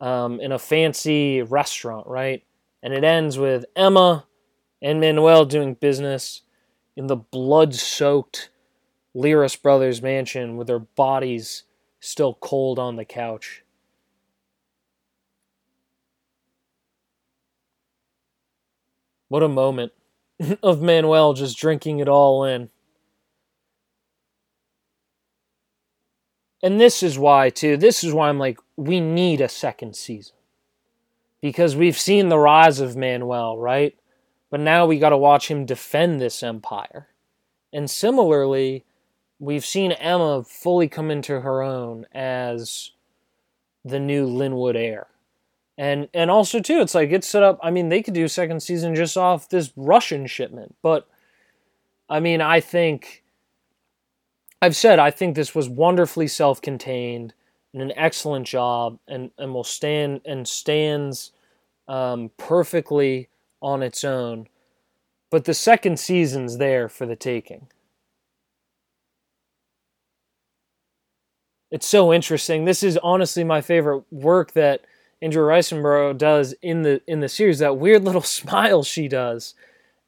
um, 0.00 0.40
in 0.40 0.50
a 0.50 0.58
fancy 0.58 1.42
restaurant, 1.42 2.06
right? 2.06 2.42
And 2.82 2.94
it 2.94 3.04
ends 3.04 3.36
with 3.36 3.66
Emma 3.76 4.24
and 4.80 4.98
Manuel 4.98 5.44
doing 5.44 5.74
business 5.74 6.40
in 6.96 7.06
the 7.06 7.16
blood-soaked 7.16 8.48
Lirios 9.14 9.60
brothers 9.60 10.00
mansion 10.00 10.56
with 10.56 10.68
their 10.68 10.78
bodies 10.78 11.64
still 12.00 12.32
cold 12.40 12.78
on 12.78 12.96
the 12.96 13.04
couch. 13.04 13.62
What 19.30 19.44
a 19.44 19.48
moment 19.48 19.92
of 20.62 20.82
Manuel 20.82 21.34
just 21.34 21.56
drinking 21.56 22.00
it 22.00 22.08
all 22.08 22.44
in. 22.44 22.68
And 26.64 26.80
this 26.80 27.00
is 27.02 27.16
why, 27.16 27.48
too, 27.48 27.76
this 27.76 28.02
is 28.02 28.12
why 28.12 28.28
I'm 28.28 28.40
like, 28.40 28.58
we 28.76 28.98
need 29.00 29.40
a 29.40 29.48
second 29.48 29.94
season. 29.94 30.34
Because 31.40 31.76
we've 31.76 31.96
seen 31.96 32.28
the 32.28 32.40
rise 32.40 32.80
of 32.80 32.96
Manuel, 32.96 33.56
right? 33.56 33.96
But 34.50 34.60
now 34.60 34.84
we 34.84 34.98
got 34.98 35.10
to 35.10 35.16
watch 35.16 35.48
him 35.48 35.64
defend 35.64 36.20
this 36.20 36.42
empire. 36.42 37.06
And 37.72 37.88
similarly, 37.88 38.84
we've 39.38 39.64
seen 39.64 39.92
Emma 39.92 40.42
fully 40.42 40.88
come 40.88 41.08
into 41.08 41.40
her 41.40 41.62
own 41.62 42.04
as 42.12 42.90
the 43.84 44.00
new 44.00 44.26
Lynwood 44.26 44.74
heir 44.74 45.06
and 45.80 46.08
and 46.12 46.30
also 46.30 46.60
too 46.60 46.80
it's 46.80 46.94
like 46.94 47.10
it's 47.10 47.26
set 47.26 47.42
up 47.42 47.58
i 47.62 47.70
mean 47.70 47.88
they 47.88 48.02
could 48.02 48.14
do 48.14 48.28
second 48.28 48.60
season 48.60 48.94
just 48.94 49.16
off 49.16 49.48
this 49.48 49.72
russian 49.76 50.26
shipment 50.26 50.74
but 50.82 51.08
i 52.08 52.20
mean 52.20 52.40
i 52.40 52.60
think 52.60 53.24
i've 54.60 54.76
said 54.76 54.98
i 54.98 55.10
think 55.10 55.34
this 55.34 55.54
was 55.54 55.68
wonderfully 55.68 56.28
self-contained 56.28 57.32
and 57.72 57.82
an 57.82 57.92
excellent 57.96 58.46
job 58.46 58.98
and 59.08 59.30
and 59.38 59.54
will 59.54 59.64
stand 59.64 60.20
and 60.24 60.46
stands 60.46 61.32
um, 61.90 62.30
perfectly 62.36 63.28
on 63.60 63.82
its 63.82 64.04
own. 64.04 64.46
But 65.30 65.44
the 65.44 65.54
second 65.54 65.98
season's 65.98 66.58
there 66.58 66.88
for 66.88 67.04
the 67.04 67.16
taking. 67.16 67.68
It's 71.70 71.86
so 71.86 72.12
interesting. 72.12 72.64
This 72.64 72.82
is 72.82 72.98
honestly 72.98 73.44
my 73.44 73.60
favorite 73.60 74.04
work 74.10 74.52
that 74.52 74.84
Andrea 75.22 75.44
Riseborough 75.44 76.16
does 76.16 76.54
in 76.62 76.82
the 76.82 77.02
in 77.06 77.20
the 77.20 77.28
series, 77.28 77.58
that 77.58 77.76
weird 77.76 78.04
little 78.04 78.20
smile 78.40 78.82
she 78.82 79.08
does. 79.08 79.54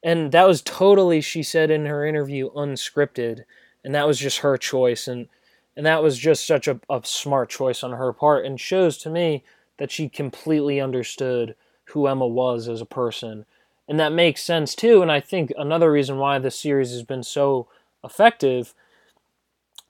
And 0.03 0.33
that 0.33 0.47
was 0.47 0.61
totally, 0.61 1.21
she 1.21 1.43
said 1.43 1.71
in 1.71 1.85
her 1.85 2.05
interview, 2.05 2.51
unscripted. 2.51 3.45
And 3.85 3.95
that 3.95 4.05
was 4.05 4.19
just 4.19 4.39
her 4.39 4.57
choice. 4.57 5.07
And 5.07 5.27
and 5.75 5.85
that 5.85 6.03
was 6.03 6.17
just 6.17 6.45
such 6.45 6.67
a, 6.67 6.79
a 6.89 7.01
smart 7.03 7.49
choice 7.49 7.83
on 7.83 7.93
her 7.93 8.13
part 8.13 8.45
and 8.45 8.59
shows 8.59 8.97
to 8.99 9.09
me 9.09 9.43
that 9.77 9.91
she 9.91 10.07
completely 10.07 10.79
understood 10.79 11.55
who 11.85 12.07
Emma 12.07 12.27
was 12.27 12.67
as 12.67 12.79
a 12.81 12.85
person. 12.85 13.45
And 13.87 13.99
that 13.99 14.11
makes 14.11 14.41
sense 14.43 14.75
too. 14.75 15.01
And 15.01 15.11
I 15.11 15.19
think 15.19 15.51
another 15.57 15.91
reason 15.91 16.17
why 16.17 16.39
this 16.39 16.59
series 16.59 16.91
has 16.91 17.03
been 17.03 17.23
so 17.23 17.67
effective 18.03 18.73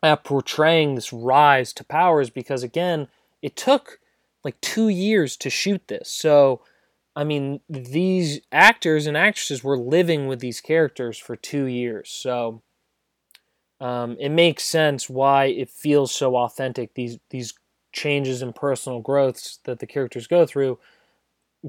at 0.02 0.24
portraying 0.24 0.96
this 0.96 1.14
rise 1.14 1.74
to 1.74 1.84
power 1.84 2.22
is 2.22 2.30
because, 2.30 2.64
again, 2.64 3.08
it 3.42 3.56
took 3.56 4.00
like 4.44 4.60
two 4.62 4.90
years 4.90 5.38
to 5.38 5.50
shoot 5.50 5.88
this. 5.88 6.12
So, 6.12 6.62
I 7.16 7.24
mean, 7.24 7.62
these 7.70 8.42
actors 8.52 9.08
and 9.08 9.16
actresses 9.16 9.64
were 9.64 9.78
living 9.78 10.28
with 10.28 10.40
these 10.40 10.62
characters 10.62 11.18
for 11.18 11.36
two 11.36 11.66
years. 11.66 12.10
So, 12.10 12.62
um, 13.80 14.18
it 14.20 14.30
makes 14.30 14.64
sense 14.64 15.10
why 15.10 15.46
it 15.46 15.70
feels 15.70 16.14
so 16.14 16.36
authentic. 16.38 16.94
These 16.94 17.20
these 17.30 17.54
changes 17.92 18.42
and 18.42 18.56
personal 18.56 19.02
growths 19.02 19.60
that 19.66 19.80
the 19.80 19.88
characters 19.88 20.26
go 20.26 20.46
through, 20.46 20.80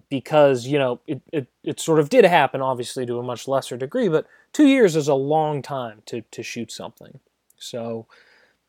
because 0.09 0.67
you 0.67 0.79
know 0.79 1.01
it, 1.07 1.23
it 1.33 1.49
it 1.63 1.81
sort 1.81 2.01
of 2.01 2.09
did 2.09 2.25
happen, 2.25 2.61
obviously 2.61 3.05
to 3.07 3.19
a 3.19 3.23
much 3.23 3.49
lesser 3.49 3.77
degree, 3.77 4.09
but 4.09 4.27
two 4.53 4.67
years 4.67 4.97
is 4.97 5.09
a 5.09 5.15
long 5.15 5.63
time 5.63 6.03
to 6.07 6.23
to 6.31 6.43
shoot 6.43 6.71
something. 6.73 7.19
So 7.59 8.07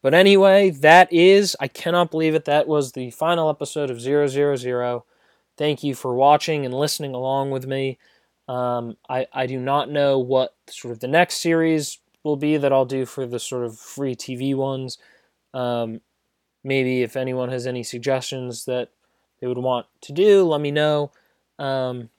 but 0.05 0.13
anyway, 0.13 0.69
that 0.69 1.11
is, 1.11 1.55
I 1.59 1.67
cannot 1.67 2.11
believe 2.11 2.35
it, 2.35 2.45
that 2.45 2.67
was 2.67 2.91
the 2.91 3.09
final 3.09 3.49
episode 3.49 3.89
of 3.89 3.97
ZeroZeroZero. 3.97 5.01
Thank 5.57 5.83
you 5.83 5.95
for 5.95 6.13
watching 6.13 6.63
and 6.63 6.75
listening 6.75 7.15
along 7.15 7.49
with 7.49 7.65
me. 7.65 7.97
Um, 8.47 8.97
I, 9.09 9.25
I 9.33 9.47
do 9.47 9.59
not 9.59 9.89
know 9.89 10.19
what 10.19 10.53
sort 10.69 10.91
of 10.91 10.99
the 10.99 11.07
next 11.07 11.37
series 11.37 11.97
will 12.23 12.35
be 12.35 12.55
that 12.55 12.71
I'll 12.71 12.85
do 12.85 13.07
for 13.07 13.25
the 13.25 13.39
sort 13.39 13.65
of 13.65 13.79
free 13.79 14.15
TV 14.15 14.53
ones. 14.53 14.99
Um, 15.55 16.01
maybe 16.63 17.01
if 17.01 17.15
anyone 17.15 17.49
has 17.49 17.65
any 17.65 17.81
suggestions 17.81 18.65
that 18.65 18.89
they 19.41 19.47
would 19.47 19.57
want 19.57 19.87
to 20.01 20.13
do, 20.13 20.43
let 20.43 20.61
me 20.61 20.69
know. 20.69 21.13
Um, 21.57 22.11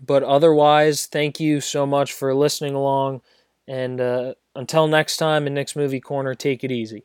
but 0.00 0.22
otherwise, 0.22 1.04
thank 1.04 1.38
you 1.38 1.60
so 1.60 1.84
much 1.84 2.14
for 2.14 2.34
listening 2.34 2.74
along. 2.74 3.20
And 3.68 4.00
uh, 4.00 4.34
until 4.56 4.88
next 4.88 5.18
time 5.18 5.46
in 5.46 5.52
Nick's 5.52 5.76
Movie 5.76 6.00
Corner, 6.00 6.34
take 6.34 6.64
it 6.64 6.72
easy. 6.72 7.04